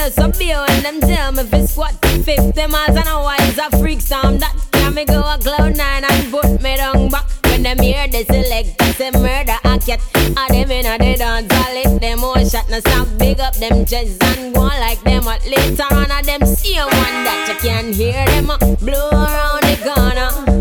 Do 0.10 0.16
some 0.16 0.32
beer 0.32 0.58
when 0.68 0.82
them 0.82 1.00
tell 1.02 1.32
me 1.32 1.44
fi 1.44 1.66
squat. 1.66 1.94
Fifty 2.26 2.66
miles 2.66 2.98
an 2.98 3.08
hour 3.08 3.36
is 3.42 3.60
a 3.60 3.70
freak 3.78 4.02
sound 4.02 4.40
that 4.40 4.56
can 4.72 4.96
me 4.96 5.06
go 5.06 5.20
a 5.20 5.38
cloud 5.38 5.78
nine 5.78 6.04
and 6.04 6.32
put 6.32 6.62
me 6.64 6.78
down 6.78 7.10
back. 7.10 7.26
When 7.44 7.62
them 7.62 7.78
hear 7.78 8.08
the 8.08 8.24
select, 8.26 8.82
say 8.96 9.12
murder 9.12 9.58
a 9.64 9.78
cat. 9.78 10.02
And 10.16 10.50
them 10.50 10.72
inna 10.72 10.98
the 10.98 11.16
dance, 11.16 11.54
I 11.54 11.84
lift 11.84 12.02
them 12.02 12.24
all 12.24 12.44
shot. 12.44 12.68
Now 12.72 12.80
stop 12.80 13.08
big 13.20 13.40
up 13.40 13.54
them 13.56 13.86
chests 13.86 14.18
and 14.22 14.52
go 14.56 14.62
like 14.62 15.00
them. 15.04 15.26
But 15.26 15.46
later 15.46 15.86
on, 15.92 16.10
a 16.10 16.24
them 16.24 16.44
see 16.44 16.78
a 16.78 16.86
one 16.86 17.18
that 17.26 17.46
you 17.48 17.70
can 17.70 17.94
hear 17.94 18.26
them 18.26 18.48
blow 18.80 19.10
around 19.12 19.62
the 19.62 19.78
corner. 19.86 20.59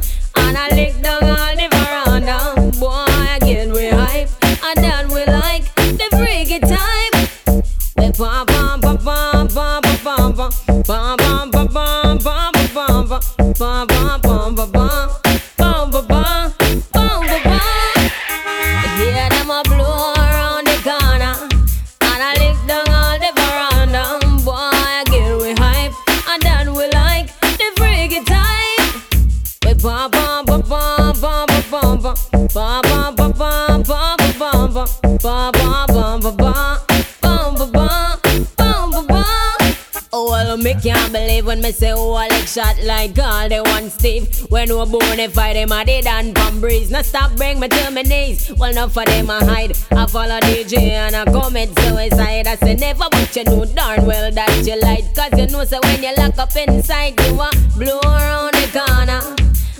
Can't 41.58 41.66
me 41.66 41.72
say, 41.72 41.92
oh, 41.92 42.10
like 42.10 42.46
shot 42.46 42.76
like 42.84 43.18
all 43.18 43.48
the 43.48 43.62
one 43.62 43.90
Steve. 43.90 44.28
When 44.48 44.68
we 44.68 44.84
born, 44.84 45.18
if 45.18 45.36
I 45.36 45.54
them 45.54 45.72
a 45.72 45.84
dead 45.84 46.06
and 46.06 46.36
from 46.36 46.60
breeze. 46.60 46.90
Now 46.90 47.02
stop 47.02 47.34
bring 47.36 47.58
me 47.58 47.68
to 47.68 47.90
my 47.90 48.02
knees. 48.02 48.52
Well, 48.56 48.70
enough 48.70 48.92
for 48.92 49.04
them 49.04 49.30
a 49.30 49.44
hide. 49.44 49.72
I 49.90 50.06
follow 50.06 50.38
DJ 50.40 50.90
and 50.90 51.16
I 51.16 51.24
commit 51.24 51.76
suicide. 51.80 52.46
I 52.46 52.54
say 52.56 52.74
never, 52.74 53.08
but 53.10 53.34
you 53.34 53.44
know 53.44 53.64
darn 53.64 54.06
well 54.06 54.30
that 54.30 54.66
you 54.66 54.80
lied. 54.80 55.04
Cause 55.14 55.38
you 55.38 55.46
know, 55.48 55.64
so 55.64 55.80
when 55.82 56.02
you 56.02 56.14
lock 56.16 56.38
up 56.38 56.54
inside, 56.56 57.18
you 57.20 57.40
a 57.40 57.50
blow 57.76 58.00
around 58.04 58.54
the 58.54 58.68
corner. 58.72 59.20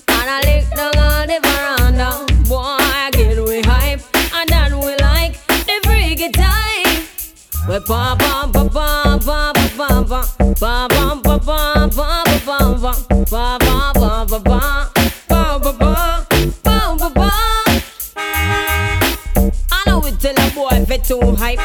And 0.09 0.31
I 0.31 0.41
lick 0.47 0.71
down 0.71 0.99
all 0.99 1.27
the 1.27 1.39
veranda. 1.47 2.49
Boy, 2.49 2.77
I 2.81 3.11
get 3.13 3.39
we 3.45 3.63
hype. 3.63 4.01
And 4.35 4.49
then 4.49 4.79
we 4.81 4.97
like 4.97 5.35
the 5.47 5.81
freaky 5.85 6.31
type. 6.33 6.59
We 7.69 7.79
bum 7.87 8.19
bum 8.19 8.51
bum 8.51 8.69
bum 8.69 9.19
bum 9.21 9.55
bum 9.77 10.05
bum 10.07 10.27
bum 10.59 10.89
bum 10.89 11.28
I 11.51 11.89
know 19.87 20.01
we 20.01 20.11
tell 20.13 20.35
a 20.37 20.51
boy 20.55 20.69
if 20.73 20.91
it's 20.91 21.09
too 21.09 21.21
hype. 21.37 21.59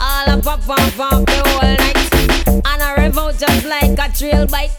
All 0.00 0.28
a 0.28 0.40
pop, 0.40 0.60
pop, 0.62 0.78
pop 0.92 1.26
the 1.26 1.42
whole 1.46 1.62
night. 1.62 1.96
And 2.46 2.82
I 2.82 2.94
rev 2.96 3.18
out 3.18 3.36
just 3.38 3.66
like 3.66 3.98
a 3.98 4.08
trail 4.16 4.46
bike. 4.46 4.77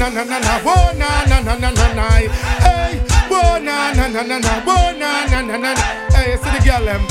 Na 0.00 0.08
na 0.08 0.24
na 0.24 0.38
na 0.40 0.58
bo 0.64 0.72
na 0.96 1.24
na 1.28 1.40
na 1.44 1.54
na 1.60 1.70
na 1.70 1.86
na. 1.92 2.08
Hey, 2.64 3.04
bo 3.28 3.60
na 3.60 3.92
na 3.92 4.08
na 4.08 4.22
na 4.22 4.38
na, 4.38 4.52
bo 4.64 4.72
na 4.96 5.28
na 5.28 5.42
na 5.42 5.56
na. 5.58 5.74
Hey, 6.16 6.40
see 6.40 6.50
the 6.56 6.60
girl 6.64 6.84
them. 6.88 7.04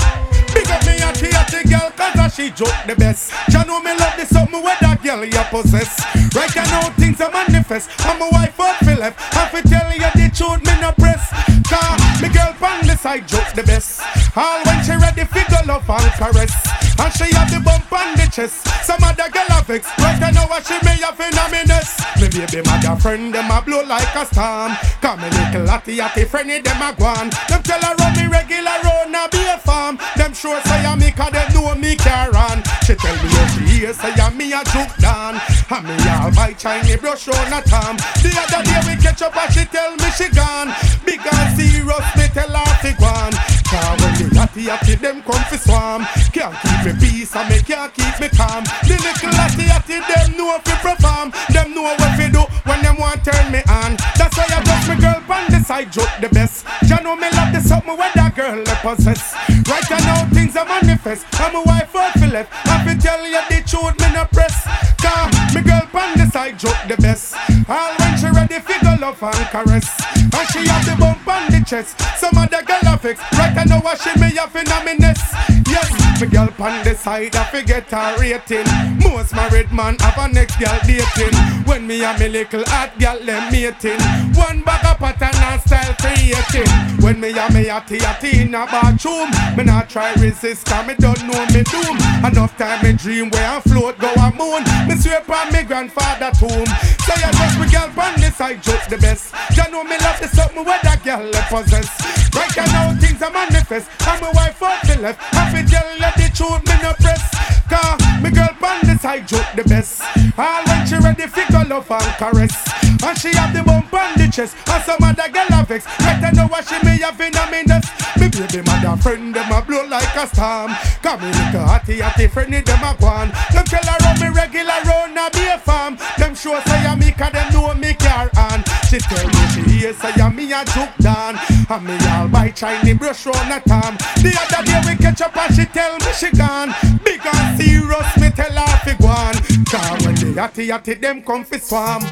Big 0.54 0.66
up 0.72 0.82
me 0.82 0.98
a 0.98 1.14
tea 1.14 1.70
girl, 1.70 1.92
cause 1.94 2.34
she 2.34 2.50
joke 2.50 2.74
the 2.88 2.96
best. 2.96 3.32
Ya 3.54 3.62
know 3.62 3.80
me 3.80 3.94
love 3.94 4.18
the 4.18 4.26
something 4.26 4.64
where 4.64 4.76
that 4.82 5.04
girl 5.04 5.24
you 5.24 5.44
possess. 5.54 6.02
Right 6.34 6.50
I 6.58 6.66
know 6.74 6.90
things 6.98 7.22
are 7.22 7.30
manifest. 7.30 7.92
I'm 8.00 8.22
a 8.24 8.30
wife 8.34 8.56
for 8.58 8.74
left. 8.98 9.22
I 9.38 9.46
fi 9.50 9.62
tell 9.62 9.94
you 9.94 10.10
the 10.18 10.34
truth, 10.34 10.66
me 10.66 10.74
no 10.82 10.92
press. 10.98 11.30
Cause 11.70 12.22
me 12.22 12.30
girl 12.30 12.54
pan 12.58 12.88
the 12.88 12.98
side 12.98 13.28
joke 13.28 13.54
the 13.54 13.62
best. 13.62 14.02
All 14.36 14.66
when 14.66 14.84
she 14.84 14.98
ready 14.98 15.26
fi 15.30 15.44
love 15.88 16.04
and 16.04 16.12
caress. 16.14 16.56
And 17.00 17.14
she 17.14 17.34
have 17.36 17.50
the 17.50 17.60
bump 17.64 17.92
on 17.92 18.16
the 18.16 18.28
chest. 18.32 18.68
Some 18.84 19.04
other 19.04 19.30
girl 19.32 19.50
vex. 19.64 19.88
Right 20.00 20.22
I 20.22 20.32
know 20.32 20.46
what 20.48 20.66
she 20.66 20.76
may 20.84 21.00
have 21.00 21.20
in 21.20 21.38
a 21.38 21.46
minutes. 21.48 22.02
Me 22.20 22.28
baby 22.28 22.66
mother 22.68 23.00
friend 23.00 23.34
them 23.34 23.52
a 23.52 23.62
blow 23.62 23.84
like 23.84 24.14
a 24.16 24.26
storm. 24.26 24.76
Come 25.00 25.22
me 25.22 25.30
little 25.30 25.64
latty 25.64 26.02
atty 26.02 26.26
friendly 26.26 26.60
them 26.60 26.82
a 26.82 26.94
gwan. 26.98 27.30
Them 27.48 27.64
tell 27.64 27.80
her 27.80 27.96
run 27.96 28.14
me 28.18 28.26
regular 28.28 28.78
round 28.84 29.16
a 29.16 29.30
be 29.32 29.40
a 29.48 29.58
farm. 29.58 29.98
Them 30.18 30.34
sure 30.34 30.60
say 30.68 30.84
I 30.84 30.96
me 30.96 31.12
cause 31.12 31.32
they 31.32 31.48
know 31.54 31.74
me 31.76 31.96
care 31.96 32.36
on. 32.36 32.64
She 32.84 32.96
tell 32.96 33.16
me 33.24 33.30
how 33.32 33.48
she 33.54 33.62
hear 33.80 33.94
say 33.94 34.12
I 34.12 34.28
me 34.36 34.52
a 34.52 34.62
juke 34.74 34.96
down. 35.00 35.40
And 35.70 35.86
me 35.88 35.96
all 36.10 36.32
buy 36.36 36.52
Chinese 36.54 36.98
brush 36.98 37.30
on 37.30 37.54
a 37.54 37.62
tom. 37.64 37.96
The 38.20 38.34
other 38.36 38.64
day 38.66 38.82
we 38.84 39.00
catch 39.00 39.22
up 39.22 39.38
and 39.38 39.54
she 39.54 39.64
tell 39.66 39.96
me 39.96 40.10
she 40.18 40.28
gone. 40.36 40.76
Big 41.06 41.22
and 41.24 41.50
serious 41.56 42.08
me 42.18 42.28
tell 42.36 42.52
her 42.52 42.74
fi 42.84 42.92
gwan. 43.00 43.32
Cause 43.70 44.02
when 44.02 44.14
the 44.18 44.26
latty 44.34 44.66
atty 44.66 44.96
them 44.96 45.22
come 45.22 45.46
fi 45.46 45.58
swarm. 45.58 46.02
Can't 46.34 46.58
keep 46.58 46.80
me 46.90 46.92
peace 46.98 47.36
and 47.36 47.50
me 47.50 47.62
can't 47.62 47.94
keep 47.94 48.18
me 48.18 48.28
calm. 48.34 48.66
The 48.82 48.98
little 48.98 49.30
latty 49.38 49.70
atty 49.70 50.02
them 50.10 50.34
know 50.34 50.58
fi 50.66 50.74
perform. 50.82 51.30
Them 51.54 51.78
know 51.78 51.94
what 51.94 52.18
fi 52.18 52.34
do 52.34 52.42
when 52.66 52.82
them 52.82 52.98
want 52.98 53.22
turn 53.24 53.52
me 53.54 53.62
on. 53.70 53.94
That's 54.18 54.34
why 54.34 54.50
I 54.50 54.64
just 54.66 54.90
me 54.90 54.96
girl 54.98 55.22
pan 55.30 55.54
the 55.54 55.62
side 55.62 55.94
joke 55.94 56.10
the 56.20 56.30
best. 56.30 56.66
Ya 56.90 56.98
know 56.98 57.16
me 57.16 57.30
love 57.38 57.54
the 57.54 57.62
something 57.62 57.94
when 57.94 58.10
that 58.18 58.34
girl 58.34 58.58
they 58.58 58.80
possess. 58.82 59.38
Right 59.70 59.86
I 59.86 60.02
know 60.02 60.26
things 60.34 60.58
are 60.58 60.66
manifest. 60.66 61.30
I'm 61.38 61.54
a 61.54 61.62
wife 61.62 61.96
out 61.96 62.14
fi 62.18 62.26
left. 62.26 62.50
I 62.66 62.82
fi 62.82 62.98
tell 62.98 63.22
you 63.22 63.38
the 63.54 63.62
truth 63.70 63.94
me 64.02 64.10
no 64.18 64.26
press. 64.34 64.66
Cause 64.98 65.54
me 65.54 65.62
girl 65.62 65.86
pan 65.94 66.18
the 66.18 66.26
side 66.34 66.58
joke 66.58 66.82
the 66.90 66.98
best. 66.98 67.38
All 67.70 67.94
when 68.02 68.18
she 68.18 68.34
ready 68.34 68.58
fi 68.66 68.79
love 69.00 69.24
and 69.24 69.46
caress. 69.50 69.90
And 70.16 70.48
she 70.52 70.68
have 70.68 70.86
the 70.86 70.96
bump 71.00 71.28
on 71.28 71.52
the 71.52 71.64
chest. 71.66 72.00
Some 72.18 72.38
other 72.38 72.62
girl 72.64 72.94
a 72.94 72.98
fix. 72.98 73.20
Right 73.34 73.56
I 73.58 73.64
know 73.64 73.80
what 73.80 74.00
she 74.00 74.12
me 74.20 74.36
have 74.36 74.56
in 74.56 74.68
a 74.68 75.00
nest. 75.00 75.34
Yes, 75.68 76.22
me 76.22 76.28
girl 76.28 76.48
pan 76.48 76.84
the 76.84 76.96
side 76.96 77.36
I 77.36 77.44
fi 77.46 77.62
get 77.62 77.90
her 77.92 78.18
rating. 78.20 78.68
Most 79.00 79.34
married 79.34 79.72
man 79.72 79.96
have 80.00 80.18
a 80.18 80.34
next 80.34 80.60
girl 80.60 80.78
dating. 80.86 81.36
When 81.66 81.88
me 81.88 82.04
and 82.04 82.20
me 82.20 82.28
little 82.28 82.64
hot 82.68 82.98
girl 83.00 83.20
them 83.24 83.52
mating. 83.52 84.02
One 84.36 84.62
bag 84.62 84.86
of 84.86 84.98
pattern 84.98 85.36
and 85.36 85.62
style 85.62 85.96
creating. 86.00 86.70
When 87.02 87.20
me 87.20 87.38
and 87.38 87.54
me 87.54 87.70
atty 87.70 88.00
atty 88.00 88.42
in 88.42 88.56
a 88.56 88.66
bathroom, 88.66 89.32
me 89.56 89.64
not 89.64 89.90
try 89.90 90.14
resist 90.16 90.68
me 90.86 90.96
don't 90.96 91.24
know 91.26 91.46
me 91.54 91.64
doom. 91.64 91.98
Enough 92.26 92.58
time 92.58 92.84
me 92.84 92.94
dream 92.94 93.30
where 93.30 93.50
I 93.50 93.62
float 93.62 93.98
go 94.00 94.12
a 94.12 94.32
moon. 94.36 94.64
Me 94.88 94.96
swear 94.96 95.24
on 95.30 95.54
me 95.54 95.64
grandfather 95.64 96.32
tomb. 96.38 96.68
So 97.06 97.14
you 97.16 97.32
just 97.32 97.60
me 97.60 97.68
girl 97.72 97.90
pan 97.96 98.20
the 98.20 98.32
side 98.32 98.62
just 98.62 98.89
the 98.90 98.98
best. 98.98 99.34
You 99.56 99.72
know 99.72 99.84
me 99.84 99.98
love 99.98 100.20
the 100.20 100.28
something 100.28 100.66
where 100.66 100.80
that 100.82 101.04
girl 101.04 101.30
possess. 101.50 101.90
Right 102.34 102.58
now 102.74 102.96
things 102.98 103.22
are 103.22 103.32
manifest. 103.32 103.88
I'm 104.02 104.24
a 104.24 104.32
wife 104.32 104.62
out 104.64 104.82
the 104.82 105.00
left. 105.00 105.22
I 105.34 105.52
fi 105.52 105.62
tell 105.62 105.86
you 105.94 106.10
the 106.18 106.28
truth 106.34 106.66
me 106.66 106.76
no 106.82 106.94
press. 106.94 107.39
Cause 107.70 108.02
me 108.22 108.32
girl 108.32 108.54
pan 108.60 108.82
the 108.88 108.98
side 109.00 109.28
joke 109.28 109.46
the 109.56 109.64
best. 109.64 110.02
All 110.38 110.64
when 110.66 110.86
she 110.88 110.96
ready 110.98 111.28
fi 111.28 111.48
go 111.52 111.62
love 111.68 111.92
and 111.92 112.04
caress. 112.18 112.56
And 113.02 113.18
she 113.18 113.30
have 113.38 113.54
the 113.54 113.64
bump 113.64 113.94
on 113.94 114.18
the 114.18 114.28
chest, 114.28 114.58
and 114.68 114.84
some 114.84 115.02
other 115.02 115.30
girl 115.32 115.48
a 115.54 115.64
vex. 115.64 115.86
Right 116.02 116.24
I 116.24 116.32
know 116.32 116.48
what 116.48 116.68
she 116.68 116.76
me 116.84 117.00
have 117.00 117.20
in 117.22 117.36
a 117.36 117.46
minute. 117.50 117.86
Me 118.20 118.28
baby 118.28 118.62
mother 118.66 118.98
friend 119.02 119.34
them 119.34 119.52
a 119.52 119.62
blow 119.62 119.86
like 119.86 120.16
a 120.16 120.28
storm. 120.28 120.76
Come 121.02 121.22
me 121.22 121.28
little 121.28 121.64
hotty 121.64 122.02
hotty 122.02 122.30
friend 122.30 122.52
them 122.52 122.84
a 122.84 122.96
gone. 123.00 123.32
Them 123.54 123.66
tell 123.66 123.86
her 123.86 123.98
run 124.04 124.20
me 124.20 124.28
regular 124.36 124.82
round 124.84 125.18
a 125.18 125.30
be 125.32 125.48
a 125.48 125.58
farm. 125.58 125.98
Them 126.18 126.36
show 126.36 126.60
say 126.66 126.96
me 126.96 127.12
'cause 127.12 127.32
them 127.32 127.54
know 127.54 127.74
me 127.74 127.94
car 127.94 128.30
on. 128.36 128.64
She 128.90 128.98
tell 129.00 129.28
me 129.28 129.44
she 129.54 129.62
hear 129.70 129.94
say 129.94 130.12
a 130.20 130.30
me 130.30 130.52
a 130.52 130.66
juke 130.66 130.98
down. 131.00 131.40
And 131.70 131.84
me 131.86 131.96
all 132.10 132.28
buy 132.28 132.50
Chinese 132.50 132.98
brush 132.98 133.26
round 133.26 133.52
a 133.54 133.60
tom. 133.62 133.96
The 134.18 134.36
other 134.44 134.64
day 134.66 134.82
we 134.86 134.96
catch 134.98 135.22
up 135.22 135.38
and 135.38 135.56
she 135.56 135.66
tell 135.66 135.96
me 136.00 136.12
she 136.20 136.32
gone. 136.32 136.76
Big 137.06 137.22
and 137.26 137.58
serious 137.60 138.18
me 138.18 138.30
tell 138.32 138.52
her 138.52 138.78
fi 138.84 138.94
go 138.96 139.08
on. 139.08 139.34
Cause 139.66 140.06
when 140.06 140.16
the 140.16 140.34
yachty 140.36 140.68
yachty 140.70 141.00
them 141.00 141.22
come 141.22 141.44
fi 141.44 141.58
swarm. 141.58 142.04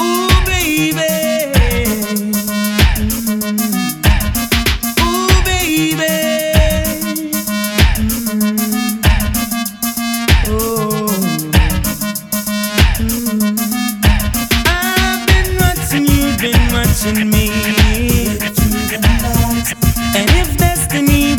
Ooh, 0.00 0.44
baby. 0.46 1.49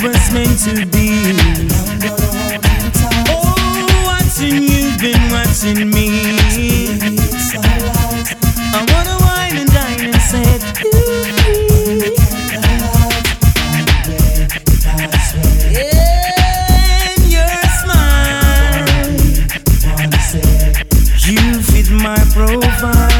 Was 0.03 0.33
meant 0.33 0.57
to 0.59 0.85
be, 0.87 1.37
oh, 3.29 3.53
watching 4.05 4.63
you, 4.63 4.97
been 4.97 5.31
watching 5.31 5.89
me. 5.91 6.07
I 8.73 8.85
wanna 8.89 9.17
wine 9.21 9.57
and 9.57 9.71
dine 9.71 10.05
and 10.05 10.21
set 10.21 10.61
you 10.81 10.91
free. 11.37 12.15
And 15.77 17.21
your 17.31 17.57
smile, 17.81 18.87
you 21.27 21.61
fit 21.61 21.89
my 21.91 22.17
profile. 22.33 23.11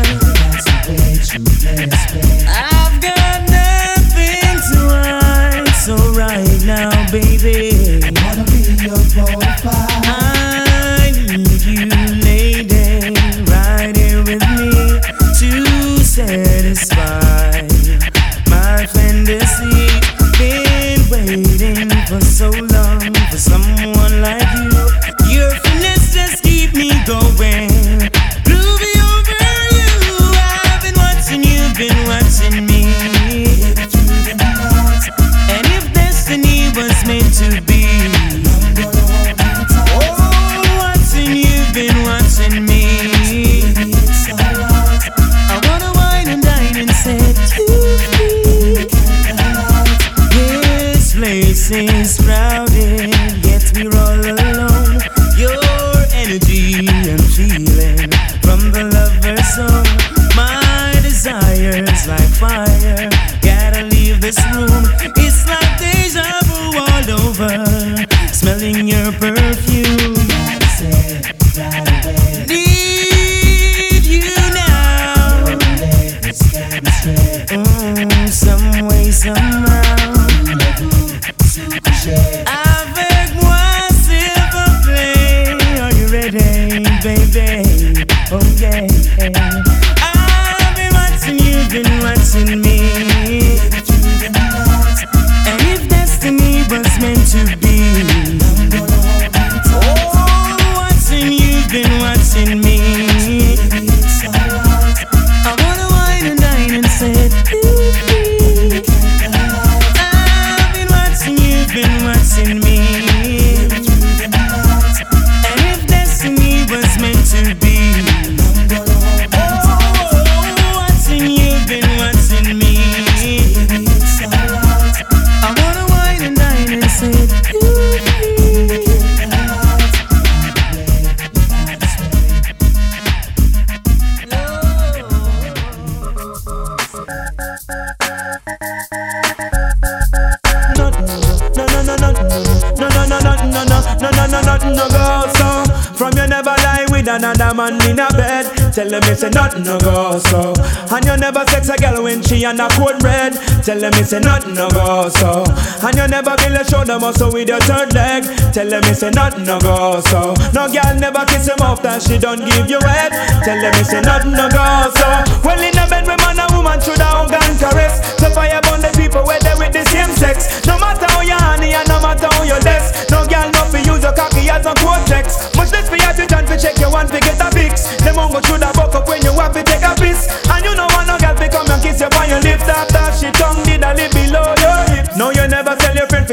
She 152.42 152.46
a 152.48 152.70
cold 152.74 153.04
red. 153.04 153.34
Tell 153.62 153.78
them 153.80 153.94
it's 153.94 154.14
a 154.14 154.20
nothing 154.20 154.56
no 154.56 154.68
go 154.70 155.10
so. 155.10 155.46
And 155.86 155.96
you 155.96 156.08
never 156.08 156.36
build 156.38 156.58
a 156.58 156.66
shoulder 156.66 156.98
muscle 156.98 157.32
with 157.32 157.48
your 157.48 157.60
third 157.62 157.94
leg. 157.94 158.24
Tell 158.52 158.68
them 158.68 158.82
it's 158.86 159.04
a 159.04 159.12
nothing 159.12 159.46
no 159.46 159.60
go 159.60 160.02
so. 160.02 160.34
No 160.50 160.66
girl 160.66 160.96
never 160.98 161.24
kiss 161.30 161.48
him 161.48 161.62
off 161.62 161.84
that 161.84 162.02
she 162.02 162.18
don't 162.18 162.42
give 162.42 162.66
you 162.66 162.82
head. 162.82 163.14
Tell 163.46 163.62
them 163.62 163.74
it's 163.78 163.94
a 163.94 164.02
nothing 164.02 164.34
no 164.34 164.50
go 164.50 164.90
so. 164.98 165.10
Well 165.46 165.62
in 165.62 165.78
a 165.78 165.86
bed 165.86 166.10
with 166.10 166.18
man 166.18 166.42
and 166.42 166.52
woman 166.58 166.82
should 166.82 166.98
hug 166.98 167.30
and 167.30 167.54
caress. 167.62 168.02
So 168.18 168.34
fire 168.34 168.62
burn 168.66 168.82
the 168.82 168.90
people 168.98 169.22
where 169.22 169.40
they 169.40 169.54
with 169.54 169.74
the 169.78 169.86
same 169.94 170.10
sex. 170.18 170.66
No 170.66 170.82
matter 170.82 171.06
how 171.06 171.22
you 171.22 171.38
honey 171.38 171.78
and 171.78 171.88
no 171.88 172.02
matter 172.02 172.26
how 172.26 172.42
you 172.42 172.58
less. 172.66 173.06
No 173.14 173.22
girl 173.30 173.54
no 173.54 173.70
fi 173.70 173.86
use 173.86 174.02
your 174.02 174.18
cocky 174.18 174.50
as 174.50 174.66
a 174.66 174.74
cortex. 174.82 175.51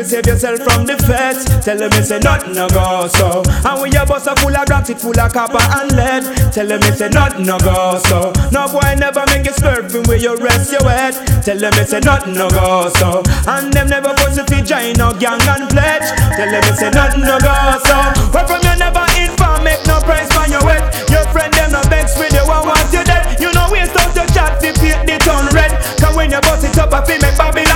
Save 0.08 0.26
yourself 0.26 0.58
from 0.64 0.86
the 0.86 0.96
feds. 1.04 1.44
Tell 1.64 1.76
them 1.76 1.92
it's 1.92 2.10
a 2.10 2.18
nothing 2.18 2.54
no 2.54 2.66
go 2.68 3.06
so. 3.08 3.42
And 3.44 3.80
when 3.80 3.92
your 3.92 4.06
bus 4.06 4.26
a 4.26 4.34
full 4.36 4.56
of 4.56 4.68
rocks 4.68 4.88
it 4.88 5.00
full 5.00 5.18
of 5.20 5.32
copper 5.32 5.60
and 5.60 5.92
lead. 5.92 6.24
Tell 6.52 6.66
them 6.66 6.80
it's 6.82 7.00
a 7.00 7.08
nothing 7.10 7.44
no 7.44 7.58
go 7.58 8.00
so. 8.08 8.32
No 8.50 8.66
boy 8.72 8.96
never 8.96 9.24
make 9.28 9.44
you 9.44 9.52
swerve 9.52 9.92
from 9.92 10.04
where 10.08 10.16
you 10.16 10.34
rest 10.40 10.72
your 10.72 10.88
head. 10.88 11.12
Tell 11.44 11.58
them 11.58 11.72
it's 11.76 11.92
a 11.92 12.00
nothing 12.00 12.34
no 12.34 12.48
go 12.48 12.88
so. 12.96 13.22
And 13.46 13.72
them 13.72 13.88
never 13.88 14.16
put 14.16 14.32
to 14.40 14.44
fi 14.48 14.64
join 14.64 14.96
no 14.96 15.12
gang 15.12 15.44
and 15.44 15.68
pledge. 15.68 16.08
Tell 16.32 16.48
them 16.48 16.64
it's 16.64 16.80
a 16.80 16.90
nothing 16.90 17.28
no 17.28 17.36
go 17.38 17.54
so. 17.84 17.98
Where 18.32 18.48
from 18.48 18.64
you 18.64 18.76
never 18.80 19.04
inform, 19.20 19.60
make 19.64 19.84
no 19.84 20.00
price 20.08 20.32
for 20.32 20.48
your 20.48 20.64
wet. 20.64 20.88
Your 21.12 21.24
friend 21.28 21.52
them 21.52 21.76
no 21.76 21.84
vex 21.92 22.16
with 22.16 22.32
you, 22.32 22.44
one 22.48 22.64
want 22.64 22.88
you 22.96 23.04
dead. 23.04 23.36
You 23.40 23.52
know 23.52 23.68
waste 23.68 23.92
out 23.92 24.16
your 24.16 24.28
chat 24.32 24.56
to 24.64 24.72
paint 24.80 25.04
the 25.04 25.20
town 25.20 25.52
red. 25.52 25.76
Cause 26.00 26.16
when 26.16 26.32
you 26.32 26.40
bust 26.40 26.64
it 26.64 26.78
up, 26.80 26.96
I 26.96 27.04
feel 27.04 27.20
make 27.20 27.36
Babylon 27.36 27.67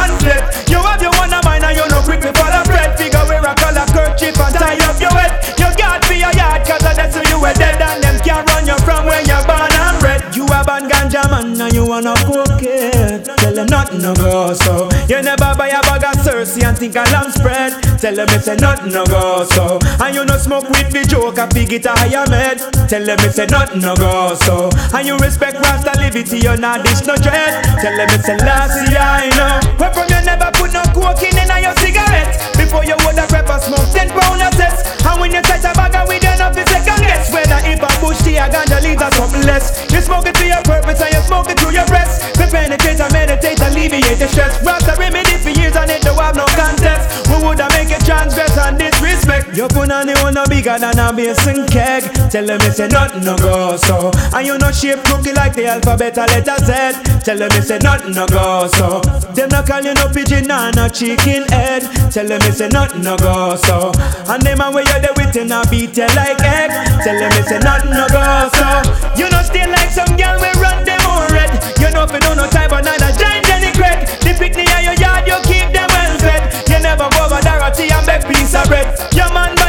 wanna 11.93 12.15
it. 12.63 13.25
Tell 13.37 13.55
them 13.55 13.67
nothing 13.67 14.01
no 14.01 14.15
go 14.15 14.55
so. 14.55 14.89
You 15.09 15.21
never 15.21 15.53
buy 15.59 15.69
a 15.69 15.81
bag 15.83 16.05
of 16.05 16.25
sensi 16.25 16.65
and 16.65 16.77
think 16.79 16.97
a 16.97 17.05
lamb 17.13 17.31
spread. 17.31 17.73
Tell 18.01 18.15
them 18.15 18.29
it's 18.31 18.49
a 18.49 18.57
nothing 18.57 18.93
no 18.93 19.05
go 19.05 19.45
so. 19.45 19.79
And 20.01 20.15
you 20.15 20.25
no 20.25 20.39
smoke 20.39 20.69
with 20.71 20.89
the 20.91 21.05
joker, 21.05 21.47
pig 21.53 21.73
it 21.73 21.85
a 21.85 21.93
higher 21.93 22.25
med. 22.31 22.59
Tell 22.89 23.05
them 23.05 23.19
it's 23.21 23.39
a 23.39 23.47
nothing 23.47 23.81
no 23.83 23.95
go 23.97 24.35
so. 24.35 24.71
And 24.97 25.07
you 25.07 25.19
respect 25.19 25.61
Rasta 25.61 25.93
liberty, 26.01 26.39
you 26.39 26.57
not 26.57 26.83
dish 26.83 27.05
no 27.05 27.15
dread. 27.17 27.61
Tell 27.85 27.95
them 27.95 28.09
it's 28.09 28.29
a 28.29 28.37
last 28.41 28.89
year, 28.89 28.99
I 28.99 29.29
know. 29.37 29.77
Where 29.77 29.93
from 29.93 30.09
you 30.09 30.21
never 30.25 30.51
put 30.57 30.73
no 30.73 30.83
cocaine 30.97 31.37
in, 31.37 31.51
in 31.51 31.63
your 31.63 31.77
cigarette. 31.77 32.41
Before 32.73 32.89
you 32.89 32.97
would 33.05 33.21
have 33.21 33.29
pepper 33.29 33.61
smoke, 33.61 33.85
ten 33.93 34.09
pound 34.09 34.41
a 34.41 34.49
set. 34.57 34.73
And 35.05 35.21
when 35.21 35.29
you 35.29 35.43
touch 35.45 35.61
a 35.61 35.77
bag 35.77 35.93
of 35.93 36.09
weed, 36.09 36.25
you 36.25 36.33
know 36.41 36.49
fi 36.57 36.65
second 36.65 37.05
guess 37.05 37.29
whether 37.29 37.61
if 37.69 37.85
a 37.85 37.91
bush 38.01 38.17
tea, 38.25 38.41
a 38.41 38.49
ganja 38.49 38.81
leaves 38.81 38.97
or 38.97 39.13
something 39.13 39.45
less. 39.45 39.77
You 39.93 40.01
smoke 40.01 40.25
it 40.25 40.41
to 40.41 40.47
your 40.49 40.65
purpose 40.65 41.05
and 41.05 41.13
you 41.13 41.21
smoke 41.29 41.53
it 41.53 41.61
to 41.61 41.69
your 41.69 41.85
breast. 41.85 42.33
To 42.41 42.49
penetrate 42.49 42.97
and 42.97 43.13
meditate, 43.13 43.61
alleviate 43.61 44.17
the 44.17 44.25
stress. 44.33 44.57
Rasta 44.65 44.97
remedy 44.97 45.37
for 45.45 45.53
years 45.53 45.77
and 45.77 45.91
it 45.93 46.01
don't 46.01 46.17
have 46.17 46.33
no 46.33 46.49
contest. 46.57 47.29
Who 47.29 47.45
woulda 47.45 47.69
make 47.77 47.93
it 47.93 48.01
transgress 48.09 48.57
and 48.57 48.81
disrespect. 48.81 49.53
You 49.53 49.69
put 49.69 49.93
on 49.93 50.09
the 50.09 50.17
one 50.25 50.41
bigger 50.49 50.81
than 50.81 50.97
a 50.97 51.13
basin 51.13 51.69
keg. 51.69 52.09
Tell 52.33 52.47
them 52.49 52.61
it's 52.65 52.81
a 52.81 52.89
nothing 52.89 53.29
no 53.29 53.37
go 53.37 53.77
so. 53.77 54.09
And 54.33 54.47
you 54.49 54.57
no 54.57 54.73
shape 54.73 55.05
cookie 55.05 55.37
like 55.37 55.53
the 55.53 55.69
alphabet 55.69 56.17
a 56.17 56.25
letter 56.25 56.57
Z. 56.65 57.21
Tell 57.21 57.37
them 57.37 57.53
it's 57.53 57.69
a 57.69 57.79
nothing 57.85 58.17
no 58.17 58.25
go 58.33 58.65
so. 58.73 59.05
Them 59.37 59.53
no 59.53 59.61
call 59.61 59.85
you 59.85 59.93
no 59.93 60.09
pigeon 60.09 60.51
and 60.51 60.73
no 60.73 60.89
chicken 60.89 61.45
head. 61.53 61.85
Tell 62.09 62.27
them 62.27 62.41
it's 62.49 62.62
a 62.63 62.69
nothing 62.69 63.03
no 63.03 63.17
go 63.17 63.57
so. 63.57 63.91
And 64.31 64.43
them 64.43 64.61
a 64.61 64.71
way 64.71 64.83
you 64.87 64.99
there 65.03 65.13
with 65.17 65.35
and 65.37 65.51
a 65.51 65.67
beat 65.69 65.97
you 65.97 66.07
like 66.15 66.39
egg. 66.43 66.71
Tell 67.03 67.19
them 67.19 67.33
it's 67.35 67.51
a 67.51 67.59
nothing 67.59 67.91
no 67.91 68.07
go 68.07 68.23
so. 68.55 68.71
You 69.19 69.27
no 69.31 69.43
stay 69.43 69.67
like 69.67 69.91
some 69.91 70.15
girl 70.17 70.39
we 70.39 70.51
run 70.63 70.85
them 70.85 71.03
on 71.07 71.27
red. 71.35 71.51
You 71.83 71.91
know 71.91 72.05
if 72.05 72.13
you 72.13 72.21
don't 72.21 72.37
know 72.37 72.49
time 72.49 72.71
but 72.71 72.85
neither 72.85 73.11
giant 73.19 73.47
Jenny 73.47 73.73
Craig. 73.75 74.07
The 74.23 74.35
picnic 74.39 74.71
in 74.71 74.85
your 74.85 74.95
yard 74.95 75.27
you 75.27 75.39
keep 75.43 75.75
them 75.75 75.91
well 75.91 76.15
fed. 76.23 76.55
You 76.71 76.79
never 76.79 77.11
go 77.11 77.27
over 77.27 77.41
Dorothy 77.43 77.91
and 77.91 78.07
beg 78.07 78.23
piece 78.31 78.55
of 78.55 78.67
bread. 78.69 78.87
Your 79.13 79.33
man 79.35 79.62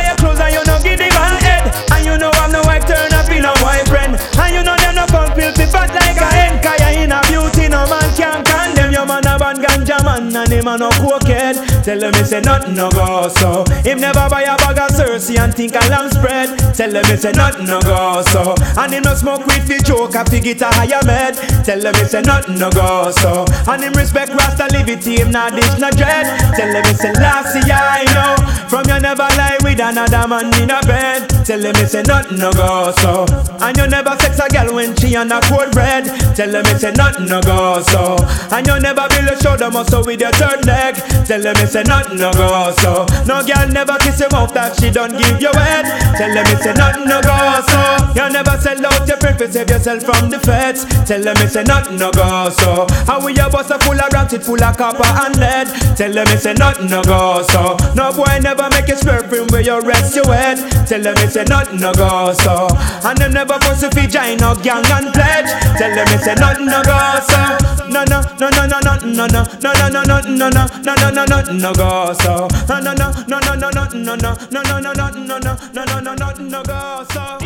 man 10.14 10.36
and 10.36 10.52
him 10.52 10.68
a 10.68 10.78
no 10.78 10.90
cokehead. 10.90 11.84
Tell 11.84 12.02
him 12.02 12.14
he 12.14 12.24
say 12.24 12.42
nothing 12.42 12.76
no 12.76 12.90
go 12.92 13.28
so. 13.30 13.64
Him 13.82 14.00
never 14.00 14.30
buy 14.30 14.44
a 14.44 14.56
bag 14.58 14.80
of 14.80 14.92
sensi 14.92 15.38
and 15.38 15.54
think 15.54 15.76
a 15.76 15.80
lamb 15.90 16.10
spread. 16.12 16.58
Tell 16.76 16.94
him 16.94 17.06
he 17.06 17.18
say 17.18 17.32
nothing 17.32 17.66
no 17.66 17.82
go 17.82 18.22
so. 18.22 18.56
And 18.78 18.94
him 18.94 19.04
no 19.04 19.16
smoke 19.16 19.46
with 19.46 19.68
the 19.68 19.82
joke 19.84 20.16
a 20.16 20.26
fig 20.26 20.48
it 20.48 20.62
a 20.62 20.68
higher 20.68 21.02
med. 21.06 21.36
Tell 21.66 21.82
him 21.82 21.96
he 21.96 22.06
say 22.06 22.22
nothing 22.22 22.60
no 22.60 22.70
go 22.70 23.12
so. 23.12 23.46
And 23.68 23.84
him 23.84 23.94
respect 23.94 24.34
Rasta 24.34 24.68
liberty 24.76 25.22
him 25.22 25.32
not 25.32 25.54
dish 25.54 25.78
no 25.80 25.90
dread. 25.92 26.26
Tell 26.56 26.70
him 26.70 26.86
he 26.86 26.94
say 26.94 27.14
last 27.14 27.56
year 27.56 27.78
I 27.78 28.06
know. 28.14 28.36
From 28.70 28.86
you 28.90 29.00
never 29.00 29.28
lie 29.38 29.58
with 29.64 29.80
another 29.80 30.28
man 30.28 30.54
in 30.62 30.70
a 30.70 30.82
bed. 30.84 31.30
Tell 31.46 31.62
him 31.62 31.76
he 31.76 31.86
say 31.86 32.04
nothing 32.04 32.38
no 32.38 32.52
go 32.54 32.92
so. 32.98 33.26
And 33.62 33.78
you 33.78 33.88
never 33.88 34.18
sex 34.20 34.40
a 34.40 34.48
girl 34.50 34.76
when 34.76 34.96
she 34.98 35.16
on 35.16 35.32
a 35.32 35.40
cold 35.42 35.72
bread. 35.72 36.06
Tell 36.36 36.54
him 36.54 36.66
he 36.66 36.76
say 36.78 36.92
nothing 36.92 37.26
no 37.26 37.42
go 37.42 37.82
so. 37.82 38.18
And 38.52 38.68
you 38.68 38.80
never 38.80 39.08
build 39.10 39.30
a 39.30 39.36
show 39.42 39.54
shoulder 39.54 39.72
muscle 39.72 40.03
with 40.06 40.22
your 40.22 40.32
third 40.32 40.66
leg. 40.66 40.96
Tell 41.26 41.42
them 41.42 41.56
he 41.58 41.66
say 41.66 41.84
nothing 41.84 42.18
no 42.18 42.32
go 42.34 42.72
so. 42.80 43.06
No 43.26 43.44
girl 43.44 43.68
never 43.70 43.98
kiss 44.00 44.20
your 44.20 44.30
mouth 44.32 44.54
that 44.54 44.80
she 44.80 44.90
don't 44.92 45.16
give 45.18 45.42
you 45.42 45.52
head. 45.54 45.86
Tell 46.18 46.32
them 46.34 46.46
he 46.48 46.56
say 46.62 46.74
nothing 46.74 47.06
no 47.06 47.22
go 47.22 47.36
so. 47.68 47.82
You 48.16 48.28
never 48.32 48.56
sell 48.60 48.86
out 48.86 49.08
your 49.08 49.18
to 49.18 49.52
save 49.52 49.70
yourself 49.70 50.04
from 50.04 50.30
the 50.30 50.40
feds. 50.40 50.86
Tell 51.08 51.22
them 51.22 51.36
he 51.38 51.48
say 51.48 51.64
nothing 51.64 51.98
no 51.98 52.12
go 52.12 52.50
so. 52.50 52.86
How 53.08 53.24
we 53.24 53.34
your 53.34 53.50
bus 53.50 53.70
a 53.72 53.80
full 53.80 54.00
of 54.00 54.34
it 54.34 54.44
full 54.44 54.64
of 54.64 54.78
copper 54.78 55.08
and 55.24 55.36
lead. 55.40 55.68
Tell 55.98 56.12
them 56.12 56.28
he 56.28 56.38
say 56.38 56.54
nothing 56.54 56.90
no 56.90 57.02
go 57.04 57.42
so. 57.50 57.78
No 57.96 58.12
boy 58.12 58.40
never 58.42 58.70
make 58.70 58.88
you 58.88 58.98
swerve 58.98 59.30
from 59.30 59.48
where 59.48 59.62
you 59.62 59.80
rest 59.82 60.16
your 60.16 60.28
head. 60.34 60.58
Tell 60.88 61.02
them 61.02 61.16
he 61.18 61.28
say 61.28 61.44
nothing 61.46 61.80
no 61.80 61.94
go 61.94 62.34
so. 62.34 62.68
And 63.04 63.18
them 63.18 63.34
never 63.34 63.60
pussy 63.60 63.90
fi 63.90 64.08
join 64.08 64.38
no 64.38 64.56
gang 64.56 64.86
and 64.92 65.14
pledge. 65.14 65.50
Tell 65.80 65.94
them 65.94 66.08
he 66.08 66.18
say 66.18 66.36
nothing 66.36 66.68
no 66.68 66.82
go 66.84 66.98
so. 67.24 67.42
No 67.88 68.04
no 68.10 68.22
no 68.40 68.50
no 68.50 68.66
no 68.66 68.80
no 68.80 68.96
no 69.04 69.26
no 69.28 69.44
no 69.62 69.88
no 69.90 69.93
no 69.94 70.02
no 70.04 70.20
no 70.22 70.50
no 70.50 70.66
no 70.82 70.96
no 70.96 71.10
no 71.12 71.26
no 71.26 71.42
no 71.54 71.74
go 71.74 72.14
so. 72.14 72.48
No 72.68 72.80
no 72.80 72.94
no 72.94 73.12
no 73.28 73.40
no 73.40 73.54
no 73.54 73.70
no 73.70 73.90
no 73.94 74.16
no 74.16 74.36
no 74.50 74.62
no 74.64 74.80
no 74.80 74.94
no 74.94 75.10
no 75.10 75.38
no 75.38 75.56
no 75.74 75.86
no 75.86 76.00
no 76.00 76.14
no 76.16 76.34
no 76.40 76.64
go 76.64 77.06
so. 77.14 77.38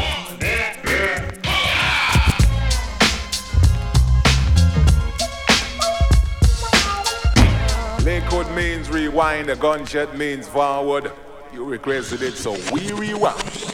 Lakewood 8.06 8.50
means 8.56 8.90
rewind, 8.90 9.50
a 9.50 9.56
gunshot 9.58 10.18
means 10.18 10.48
forward. 10.48 11.12
You 11.52 11.66
requested 11.66 12.22
it, 12.22 12.36
so 12.36 12.54
we 12.72 12.94
rewind. 12.94 13.68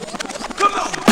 This 0.56 1.03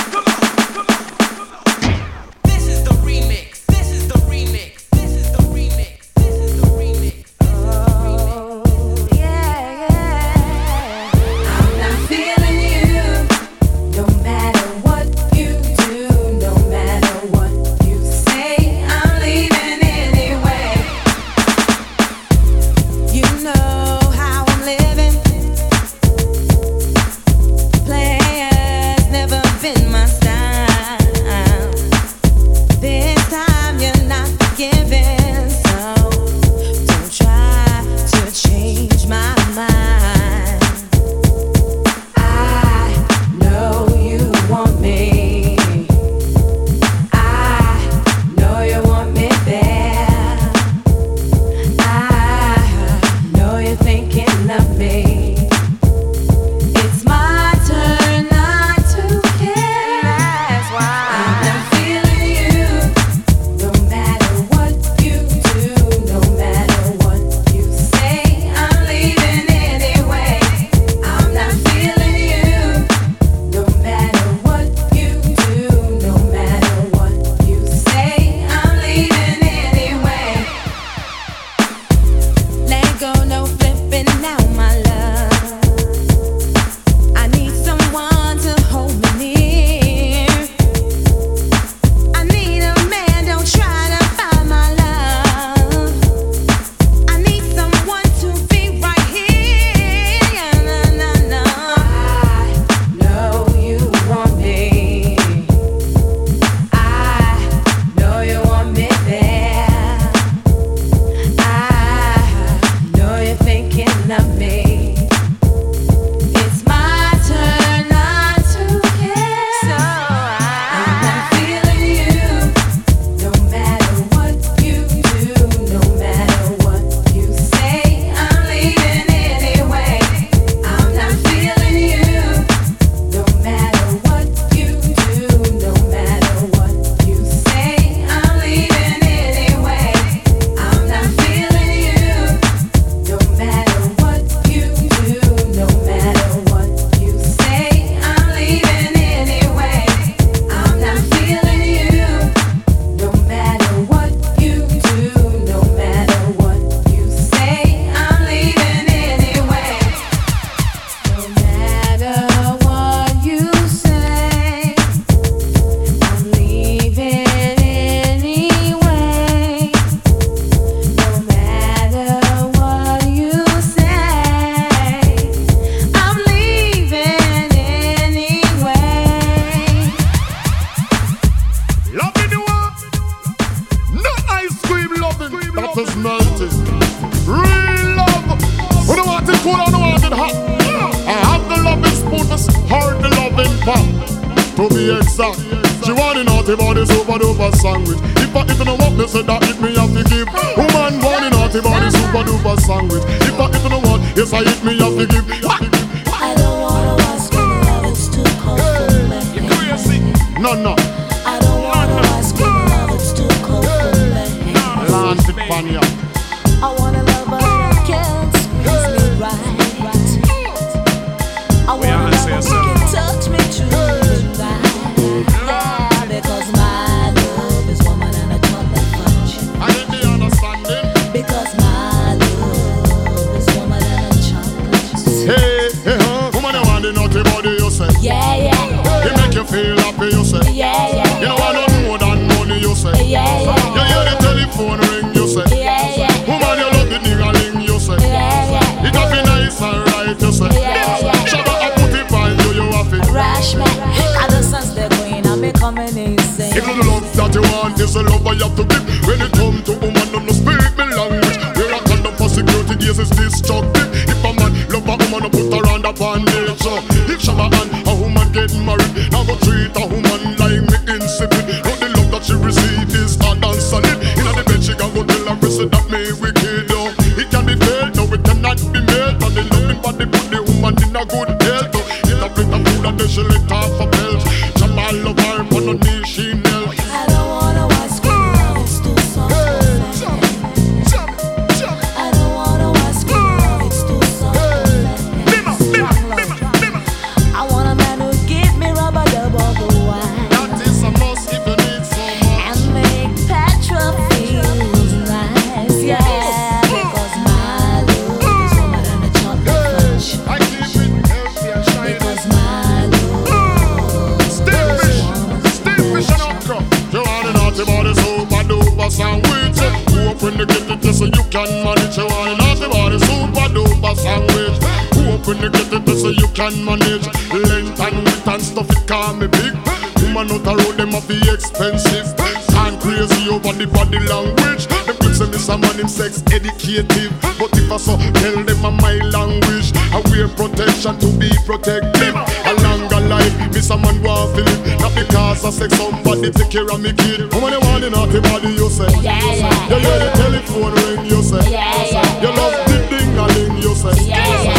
When 325.32 325.40
you 325.44 325.48
get 325.48 325.72
it, 325.72 325.96
so 325.96 326.10
you 326.12 326.28
can 326.36 326.62
manage. 326.62 327.08
Length 327.32 327.80
and 327.80 328.04
width 328.04 328.28
and 328.28 328.42
stuff, 328.42 328.68
it 328.68 328.84
can 328.84 329.16
me 329.16 329.28
big. 329.32 329.56
Woman 330.04 330.28
out 330.28 330.44
the 330.44 330.52
road, 330.60 330.76
them 330.76 330.92
have 330.92 331.08
the 331.08 331.16
expensive. 331.32 332.04
Time 332.52 332.76
crazy 332.76 333.32
over 333.32 333.56
the 333.56 333.64
body 333.64 333.96
language. 334.12 334.68
Them 334.68 334.92
people 334.92 335.16
say 335.16 335.24
Mr. 335.32 335.56
Man 335.56 335.72
him 335.80 335.88
sex 335.88 336.20
educative. 336.28 337.16
But 337.40 337.48
if 337.56 337.64
I 337.72 337.80
so 337.80 337.96
tell 337.96 338.44
them 338.44 338.60
on 338.60 338.76
my 338.84 339.00
language, 339.08 339.72
I 339.88 340.04
wear 340.12 340.28
protection 340.28 341.00
to 341.00 341.08
be 341.16 341.32
protected. 341.48 342.12
A 342.12 342.52
longer 342.68 343.00
life, 343.08 343.32
Mr. 343.56 343.80
Man 343.80 344.04
want 344.04 344.36
to 344.36 344.44
live. 344.44 344.84
Not 344.84 344.92
because 344.92 345.48
of 345.48 345.56
sex, 345.56 345.72
somebody 345.80 346.28
take 346.28 346.52
care 346.52 346.68
of 346.68 346.76
me 346.76 346.92
kid. 346.92 347.32
Woman, 347.32 347.56
you 347.56 347.60
want 347.64 347.80
the 347.80 347.88
naughty 347.88 348.20
body, 348.20 348.52
you 348.52 348.68
say. 348.68 348.84
Yeah, 349.00 349.16
yeah. 349.16 349.48
You 349.72 349.80
hear 349.80 349.96
the 349.96 350.08
telephone 350.12 350.76
ring, 350.76 351.08
you 351.08 351.24
say. 351.24 351.40
Yeah, 351.48 351.88
yeah. 351.88 352.20
You 352.20 352.28
love 352.36 352.52
the 352.68 352.76
ding-a-ling, 352.92 353.64
you 353.64 353.72
say. 353.72 353.96
Yeah, 354.04 354.28
yeah. 354.44 354.51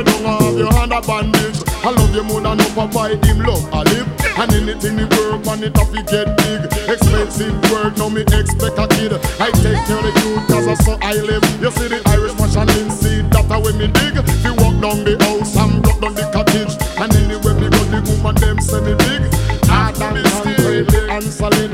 you 0.00 0.04
don't 0.04 0.24
have 0.24 0.56
your 0.56 0.72
hand 0.72 0.92
a 0.92 1.00
bandage. 1.02 1.60
I 1.84 1.90
love 1.90 2.14
you 2.14 2.24
more 2.24 2.40
than 2.40 2.60
up 2.60 2.72
provide 2.72 3.24
him 3.24 3.40
love 3.40 3.64
I 3.72 3.82
live. 3.84 4.08
And 4.40 4.52
anything 4.52 4.96
we 4.96 5.04
work 5.04 5.46
on 5.46 5.62
it 5.62 5.76
off 5.76 5.92
you 5.92 6.02
get 6.04 6.36
big. 6.40 6.64
Expensive 6.88 7.56
work, 7.70 7.96
now 7.98 8.08
me 8.08 8.22
expect 8.22 8.80
a 8.80 8.86
kid. 8.96 9.12
I 9.36 9.50
take 9.60 9.80
care 9.84 10.00
of 10.00 10.14
you 10.24 10.40
cause 10.48 10.68
I 10.68 10.74
saw 10.80 10.96
I 11.02 11.14
live. 11.20 11.44
You 11.60 11.70
see 11.72 11.88
the 11.88 12.00
Irish 12.16 12.34
mash 12.40 12.56
and 12.56 12.70
linseed, 12.72 13.30
that 13.32 13.52
away 13.52 13.76
me 13.76 13.88
dig. 13.92 14.16
We 14.44 14.50
walk 14.56 14.80
down 14.80 15.04
the 15.04 15.20
house 15.20 15.56
and 15.56 15.82
block 15.82 16.00
down 16.00 16.14
the 16.14 16.24
cottage. 16.32 16.74
And 16.96 17.12
anywhere 17.20 17.54
me 17.60 17.68
go, 17.68 17.80
the 17.92 18.00
woman 18.08 18.34
them 18.40 18.58
say 18.60 18.80
me 18.80 18.94
big. 19.04 19.28
Hard 19.68 20.00
and, 20.00 20.24
and 21.12 21.24
solid, 21.28 21.70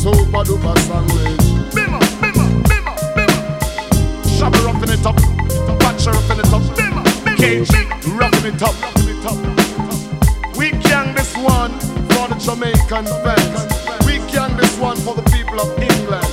so 0.00 0.10
bad 0.32 0.46
Super 0.48 0.48
duper 0.48 0.78
sandwich. 0.88 1.21
up. 8.42 8.74
We 10.56 10.70
can 10.70 11.14
this 11.14 11.36
one 11.36 11.70
for 12.10 12.26
the 12.26 12.34
Jamaican 12.42 13.06
fans. 13.22 13.62
We 14.04 14.18
can 14.32 14.56
this 14.56 14.76
one 14.80 14.96
for 14.96 15.14
the 15.14 15.22
people 15.30 15.60
of 15.60 15.78
England. 15.78 16.26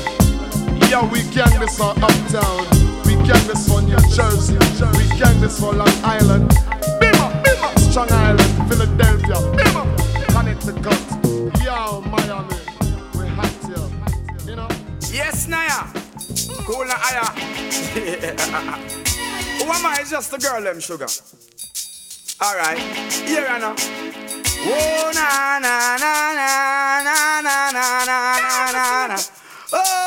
Yeah, 0.90 1.06
we 1.12 1.22
can 1.30 1.52
this 1.60 1.78
for 1.78 1.94
Uptown. 2.02 2.66
We 3.06 3.14
can 3.14 3.46
this 3.46 3.68
for 3.70 3.84
New 3.84 3.96
Jersey. 4.10 4.58
We 4.98 5.06
can 5.20 5.40
this 5.40 5.60
for 5.60 5.72
Long 5.72 5.88
Island. 6.04 6.50
Bima, 7.00 7.30
Bima, 7.44 7.78
Strong 7.78 8.12
Island, 8.12 8.68
Philadelphia. 8.68 9.36
Bima, 9.54 9.86
Connecticut. 10.34 11.00
Yeah, 11.62 12.02
Miami. 12.10 12.58
We 13.20 13.28
hot 13.38 13.54
here. 13.70 13.88
You 14.50 14.56
know? 14.56 14.68
Yes, 15.12 15.48
Naya. 15.48 15.86
Cool, 16.66 16.86
Naya. 16.86 17.26
Who 19.60 19.66
am 19.72 19.86
I? 19.86 19.98
It's 20.02 20.10
just 20.10 20.32
the 20.32 20.40
girl, 20.40 20.60
them 20.64 20.80
sugar. 20.80 21.06
Alright, 22.42 22.80
here 23.28 23.46
I 23.50 23.60
know. 23.60 23.76
Oh, 24.64 25.12
na 25.14 25.60
na 25.60 25.98
na 26.00 26.32
na 26.32 27.02
na 27.04 27.42
na 27.42 27.72
na 27.72 28.04
na 28.08 28.72
na 28.72 29.08
na. 29.08 29.18
Oh. 29.74 29.99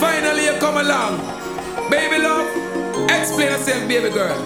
Finally, 0.00 0.44
you 0.44 0.52
come 0.60 0.76
along. 0.76 1.18
Baby 1.90 2.18
love, 2.22 2.46
explain 3.10 3.50
yourself, 3.50 3.88
baby 3.88 4.10
girl. 4.10 4.38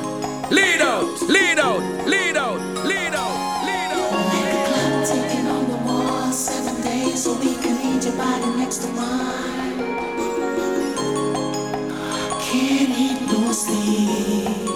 Lead 0.51 0.81
out, 0.81 1.21
lead 1.29 1.59
out, 1.59 1.81
lead 2.07 2.37
out, 2.37 2.61
lead 2.87 3.15
out, 3.15 3.65
lead 3.67 3.93
out. 3.93 5.07
Ticking 5.07 5.47
on 5.47 5.69
the 5.69 5.77
wall, 5.85 6.33
seven 6.33 6.81
days 6.83 7.27
a 7.27 7.35
week. 7.35 7.59
I 7.65 7.73
need 7.83 8.03
your 8.03 8.17
body 8.17 8.57
next 8.57 8.79
to 8.79 8.89
mine. 8.93 9.79
Can't 12.41 12.99
eat 13.05 13.21
no 13.31 13.53
sleep. 13.53 14.69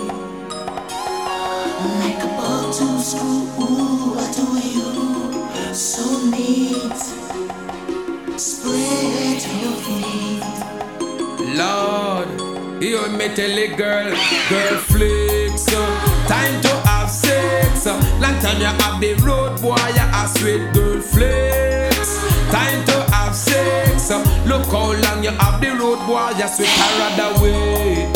Like 2.00 2.22
a 2.22 2.28
ball 2.36 2.70
to 2.72 2.98
screw. 3.00 3.48
Ooh, 3.64 4.18
I 4.18 4.26
do 4.36 4.46
you 4.76 5.74
so 5.74 6.04
neat. 6.30 6.96
Spread 8.38 9.42
your 9.62 9.76
feet. 9.84 10.25
You 12.78 13.08
me 13.08 13.34
tell 13.34 13.58
a 13.58 13.68
girl, 13.68 14.10
girl 14.50 14.76
uh, 14.76 16.26
Time 16.28 16.60
to 16.60 16.68
have 16.86 17.10
sex. 17.10 17.86
Long 17.86 18.38
time 18.42 18.60
you 18.60 18.66
have 18.66 19.00
the 19.00 19.14
road 19.24 19.62
boy, 19.62 19.76
you 19.96 20.04
a 20.12 20.28
sweet 20.28 20.74
girl 20.74 21.00
flicks. 21.00 22.20
Time 22.50 22.84
to 22.84 23.02
have 23.14 23.34
sex. 23.34 24.10
Look 24.44 24.66
how 24.66 24.92
long 24.92 25.24
you 25.24 25.30
have 25.30 25.58
the 25.58 25.70
road 25.70 26.06
boy, 26.06 26.28
you 26.36 26.48
sweet 26.48 26.68
her 26.68 26.98
rather 26.98 27.42
wait. 27.42 28.12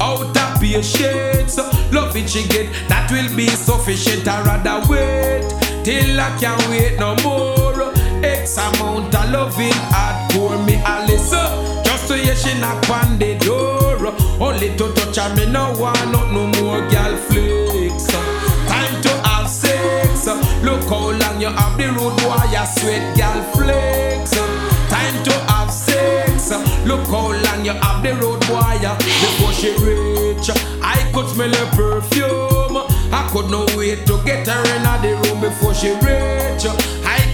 Out 0.00 0.34
of 0.34 0.60
patience, 0.60 1.58
love 1.92 2.16
it 2.16 2.30
she 2.30 2.48
get, 2.48 2.72
that 2.88 3.10
will 3.10 3.36
be 3.36 3.48
sufficient. 3.48 4.26
I 4.26 4.40
rather 4.42 4.80
wait 4.88 5.44
till 5.84 6.18
I 6.18 6.34
can't 6.40 6.68
wait 6.70 6.98
no 6.98 7.16
more. 7.16 7.92
X 8.24 8.56
amount 8.56 9.14
of 9.14 9.30
loving 9.30 9.72
hardcore 9.92 10.64
me 10.64 10.80
a 10.86 11.06
listen. 11.06 11.49
Just 12.24 12.46
she 12.46 12.60
knock 12.60 12.88
on 12.90 13.18
the 13.18 13.38
door. 13.38 13.96
Only 14.40 14.76
to 14.76 14.92
touch 14.94 15.16
her, 15.16 15.34
me 15.34 15.46
no 15.46 15.72
want 15.78 16.12
not 16.12 16.32
no 16.32 16.46
more 16.60 16.80
girl 16.88 17.16
flicks. 17.16 18.06
Time 18.68 19.02
to 19.02 19.10
have 19.28 19.48
sex. 19.48 20.26
Look 20.62 20.82
how 20.84 21.10
long 21.10 21.40
you 21.40 21.48
have 21.48 21.76
the 21.76 21.88
road 21.88 22.16
boy, 22.22 22.44
you 22.52 22.66
sweet 22.66 23.04
girl 23.16 23.42
flicks. 23.54 24.32
Time 24.88 25.22
to 25.24 25.32
have 25.50 25.70
sex. 25.72 26.50
Look 26.86 27.06
how 27.08 27.32
long 27.32 27.64
you 27.64 27.72
have 27.72 28.02
the 28.02 28.14
road 28.14 28.40
boy 28.46 28.78
before 28.98 29.52
she 29.52 29.70
reach. 29.84 30.50
I 30.82 31.10
could 31.12 31.28
smell 31.28 31.52
her 31.52 31.70
perfume. 31.76 32.76
I 33.12 33.28
could 33.32 33.50
not 33.50 33.74
wait 33.76 34.06
to 34.06 34.22
get 34.24 34.46
her 34.46 34.62
in 34.76 34.82
the 35.02 35.28
room 35.28 35.40
before 35.40 35.74
she 35.74 35.90
reach. 36.04 36.64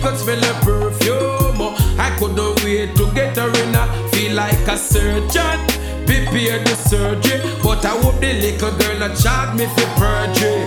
Could 0.02 0.18
smell 0.18 0.42
her 0.42 0.60
perfume. 0.62 1.74
I 1.98 2.14
could 2.18 2.36
not 2.36 2.62
wait 2.64 2.94
to 2.96 3.10
get 3.12 3.36
her 3.36 3.48
in. 3.48 3.74
I 3.74 4.08
Feel 4.12 4.34
like 4.34 4.68
a 4.68 4.76
surgeon. 4.76 5.58
Prepare 6.06 6.62
the 6.62 6.74
surgery, 6.76 7.40
but 7.62 7.84
I 7.84 7.90
hope 8.00 8.20
the 8.20 8.32
little 8.32 8.70
girl 8.78 8.98
not 8.98 9.16
charge 9.16 9.58
me 9.58 9.66
for 9.66 9.88
perjury. 9.98 10.62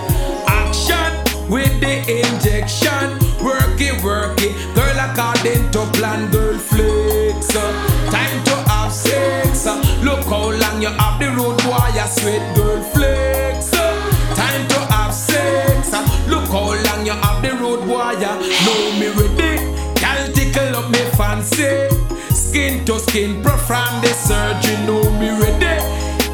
Action 0.46 1.12
with 1.48 1.80
the 1.80 1.94
injection, 2.06 3.18
work 3.42 3.80
it, 3.80 4.02
work 4.04 4.38
it. 4.42 4.52
Girl, 4.74 5.00
I 5.00 5.10
according 5.10 5.70
to 5.72 5.86
plan, 5.98 6.30
girl 6.30 6.49
To 22.86 22.98
skin, 22.98 23.42
perform 23.42 24.00
the 24.00 24.08
surgery, 24.08 24.74
know 24.86 25.02
me 25.20 25.28
ready. 25.30 25.84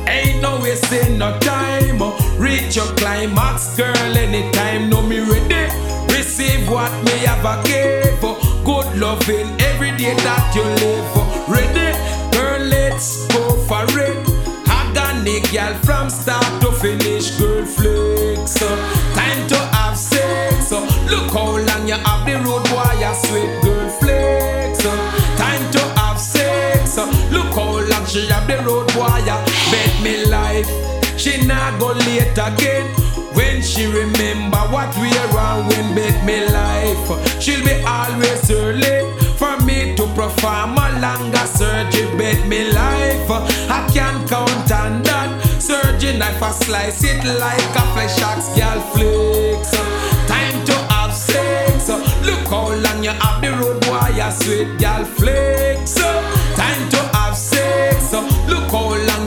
Ain't 0.09 0.41
no 0.41 0.59
wasting 0.61 1.19
no 1.19 1.37
time. 1.41 2.01
Reach 2.39 2.77
your 2.77 2.87
climax, 2.97 3.77
girl, 3.77 4.17
anytime, 4.17 4.89
know 4.89 5.03
me 5.03 5.19
ready. 5.21 5.69
Receive 6.15 6.67
what 6.71 6.91
me 7.05 7.13
have 7.27 7.45
a 7.45 7.63
give. 7.67 8.21
Good 8.65 8.99
loving 8.99 9.61
every 9.61 9.91
day 9.99 10.15
that 10.15 10.55
you 10.55 10.63
live. 10.63 11.49
Ready, 11.49 11.93
girl, 12.35 12.61
let's 12.69 13.27
go 13.29 13.51
for 13.67 13.85
it. 13.99 14.17
Organic 14.71 15.53
girl 15.53 15.75
from 15.85 16.09
start 16.09 16.63
to 16.63 16.73
finish, 16.73 17.37
girl 17.39 17.67
flex. 17.67 18.55
Time 19.15 19.49
to 19.49 19.59
have 19.77 19.99
sex. 19.99 20.71
Look 20.71 21.33
how 21.33 21.59
long 21.59 21.87
you 21.87 21.95
have 21.95 22.25
the 22.25 22.37
road, 22.49 22.65
boy, 22.71 22.99
you 22.99 23.15
sweet 23.15 23.63
girl 23.63 23.76
she 28.17 28.27
have 28.29 28.47
the 28.49 28.57
road, 28.65 28.89
you 28.95 29.39
bet 29.71 29.93
me 30.03 30.25
life. 30.27 30.69
She 31.19 31.45
not 31.47 31.79
go 31.79 31.93
late 31.93 32.33
again. 32.33 32.89
When 33.35 33.61
she 33.61 33.87
remember 33.87 34.63
what 34.73 34.89
we 34.97 35.13
around 35.29 35.69
when 35.69 35.95
bet 35.95 36.25
me 36.25 36.49
life, 36.49 37.43
she'll 37.43 37.63
be 37.63 37.75
always 37.85 38.51
early 38.51 39.13
for 39.37 39.61
me 39.67 39.95
to 39.97 40.07
perform 40.15 40.79
a 40.79 40.99
longer 40.99 41.47
surgery. 41.47 42.07
Bet 42.17 42.47
me 42.49 42.73
life, 42.73 43.31
I 43.69 43.87
can 43.93 44.27
count 44.27 44.73
on 44.73 45.03
that. 45.03 45.61
Surgery 45.61 46.17
knife, 46.17 46.43
I 46.43 46.53
slice 46.53 47.05
it 47.05 47.23
like 47.39 47.77
a 47.77 47.85
flesh 47.93 48.19
axe, 48.23 48.49
girl 48.57 48.81
flicks. 48.93 49.73
Time 50.27 50.65
to 50.65 50.75
have 50.95 51.13
sex. 51.13 51.89
Look 52.25 52.49
how 52.49 52.73
long 52.73 53.05
you 53.05 53.11
have 53.11 53.43
the 53.43 53.51
road, 53.61 53.85
you 54.17 54.31
sweet 54.41 54.79
girl 54.79 55.05
flicks. 55.05 56.26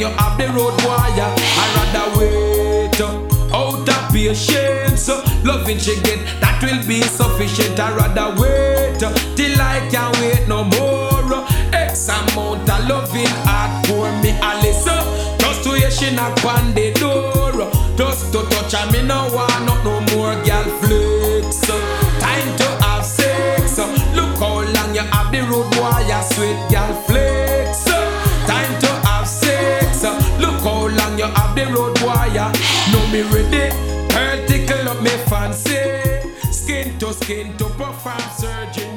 you 0.09 0.17
have 0.17 0.37
the 0.37 0.47
road 0.47 0.75
wire. 0.85 1.33
I 1.37 1.65
rather 1.77 2.19
wait 2.19 2.99
uh, 3.01 3.55
out 3.55 3.87
of 3.87 4.13
patience. 4.13 5.09
Uh, 5.09 5.23
loving 5.43 5.77
she 5.77 5.95
get 6.01 6.19
that 6.41 6.61
will 6.63 6.85
be 6.87 7.01
sufficient. 7.01 7.79
I 7.79 7.95
rather 7.95 8.29
wait 8.41 9.01
uh, 9.03 9.13
till 9.35 9.59
I 9.61 9.87
can't 9.91 10.15
wait 10.19 10.47
no 10.47 10.63
more. 10.63 11.45
X 11.73 12.09
amount 12.09 12.69
of 12.69 12.87
loving 12.89 13.33
heart 13.45 13.85
for 13.87 14.11
me, 14.21 14.31
Alice. 14.41 14.85
Just 15.39 15.63
to 15.63 15.73
hear 15.73 15.91
she 15.91 16.13
knock 16.15 16.43
on 16.45 16.73
the 16.73 16.93
door. 16.93 17.69
Just 17.97 18.31
to 18.33 18.43
touch 18.49 18.73
her, 18.73 18.91
me 18.91 19.05
no 19.05 19.29
want 19.33 19.65
not 19.65 19.83
no 19.83 19.99
more, 20.15 20.33
girl. 20.45 20.68
Kid, 37.29 37.57
double 37.57 37.93
five 37.93 38.31
surgeon. 38.31 38.88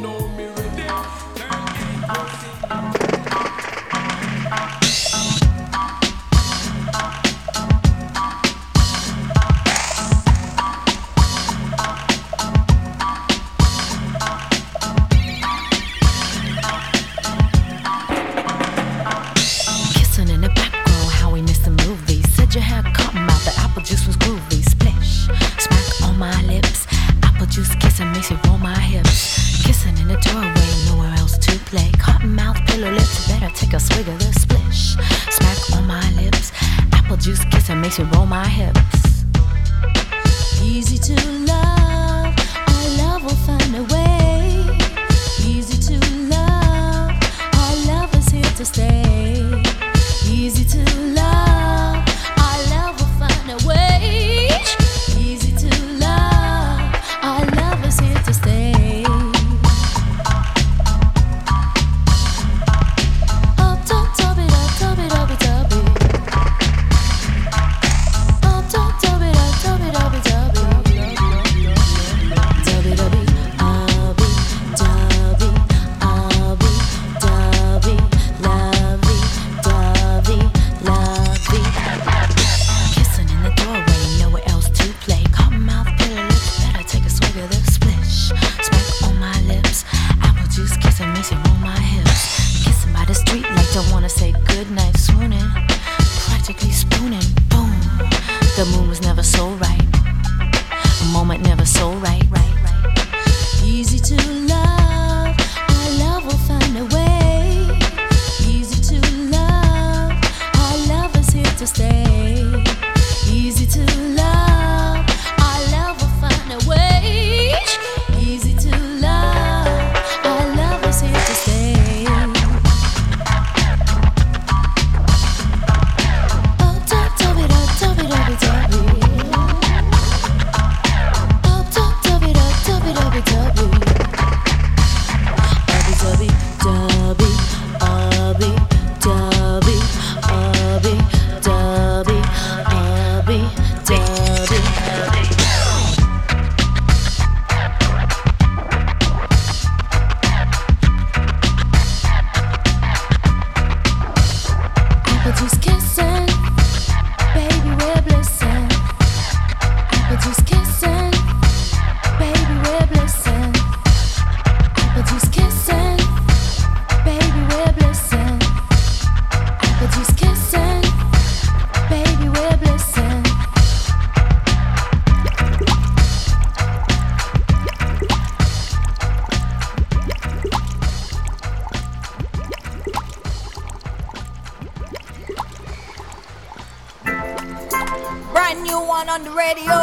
Brand 188.33 188.63
new 188.63 188.81
one 188.81 189.09
on 189.09 189.25
the 189.25 189.31
radio. 189.31 189.79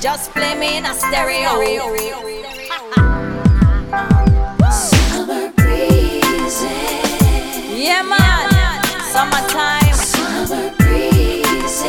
Just 0.00 0.30
play 0.32 0.54
me 0.58 0.78
in 0.78 0.86
a 0.86 0.94
stereo. 0.94 1.60
Summer 4.70 5.52
breezes. 5.52 6.62
Yeah, 7.68 8.02
man. 8.02 8.82
Summertime. 9.12 9.94
Summer 9.94 10.70
breezes. 10.78 11.82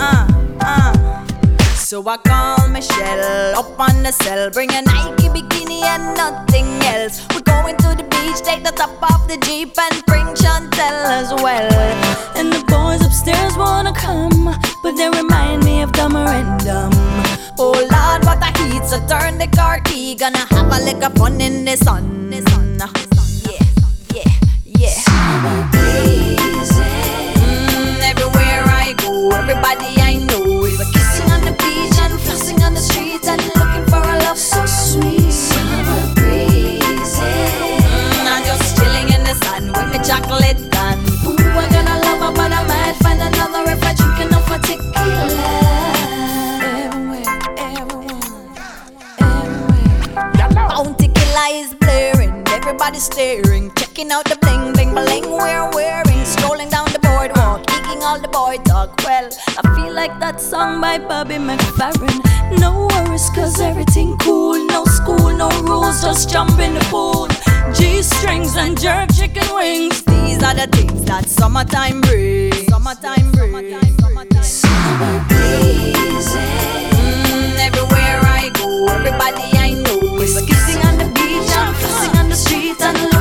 Uh, 0.00 0.26
uh. 0.60 1.26
So 1.76 2.02
I 2.08 2.16
call 2.16 2.68
Michelle 2.68 3.58
up 3.58 3.78
on 3.78 4.02
the 4.02 4.12
cell, 4.12 4.50
bring 4.50 4.70
a 4.72 4.82
Nike 4.82 5.28
bikini 5.28 5.82
and 5.82 6.16
nothing 6.16 6.66
else 6.82 7.43
going 7.64 7.76
to 7.78 7.94
the 7.96 8.04
beach, 8.10 8.42
take 8.42 8.62
the 8.62 8.70
top 8.72 9.02
off 9.02 9.26
the 9.26 9.38
Jeep 9.38 9.72
and 9.78 10.04
bring 10.04 10.26
Chantel 10.36 11.04
as 11.20 11.32
well. 11.42 11.72
And 12.36 12.52
the 12.52 12.62
boys 12.68 13.00
upstairs 13.04 13.56
wanna 13.56 13.92
come, 13.94 14.54
but 14.82 14.92
they 14.96 15.08
remind 15.08 15.64
me 15.64 15.80
of 15.80 15.90
Dumber 15.92 16.26
and 16.40 16.60
Dumb. 16.62 16.92
Oh 17.58 17.72
lord, 17.72 18.20
what 18.26 18.38
the 18.40 18.50
heat, 18.60 18.84
so 18.84 18.98
turn 19.08 19.38
the 19.38 19.48
car 19.56 19.80
key, 19.80 20.14
gonna 20.14 20.44
have 20.54 20.70
a 20.76 20.84
lick 20.84 21.02
of 21.02 21.14
fun 21.14 21.40
in 21.40 21.64
the 21.64 21.76
sun. 21.76 22.28
The 22.30 22.42
sun. 22.50 22.78
Yeah, 23.48 23.64
yeah, 24.14 24.32
yeah. 24.64 24.88
Summer. 24.90 26.43
everybody 52.84 53.00
staring. 53.00 53.72
Checking 53.76 54.10
out 54.10 54.24
the 54.24 54.36
bling 54.42 54.72
bling 54.72 54.92
bling 54.92 55.30
we're 55.30 55.70
wearing. 55.70 56.24
Strolling 56.24 56.68
down 56.68 56.86
the 56.92 56.98
boardwalk, 56.98 57.66
kicking 57.66 58.02
all 58.02 58.20
the 58.20 58.28
boy 58.28 58.58
dog. 58.64 58.90
Well, 59.04 59.30
I 59.58 59.62
feel 59.74 59.92
like 59.94 60.18
that 60.20 60.40
song 60.40 60.80
by 60.80 60.98
Bobby 60.98 61.36
McFerrin. 61.36 62.20
No 62.60 62.88
worries, 62.90 63.30
cause 63.34 63.60
everything 63.60 64.16
cool. 64.18 64.66
No 64.66 64.84
school, 64.84 65.32
no 65.36 65.48
rules, 65.62 66.02
just 66.02 66.28
jump 66.28 66.58
in 66.58 66.74
the 66.74 66.84
pool. 66.90 67.28
G 67.74 68.02
strings 68.02 68.56
and 68.56 68.78
jerk 68.78 69.08
chicken 69.14 69.48
wings. 69.54 70.04
These 70.04 70.42
are 70.42 70.54
the 70.54 70.68
things 70.72 71.04
that 71.04 71.28
summertime 71.28 72.02
brings. 72.02 72.66
Summertime 72.66 73.30
brings. 73.32 73.64
Summer 74.42 75.24
breezes. 75.28 76.36
Mm, 76.36 77.56
everywhere 77.66 78.20
I 78.40 78.50
go, 78.54 78.86
everybody 78.88 79.42
I 79.56 79.70
know 79.72 80.20
is 80.20 80.38
kissing 80.42 80.73
the 82.34 82.40
streets 82.40 82.82
and 82.82 82.96
the 82.96 83.13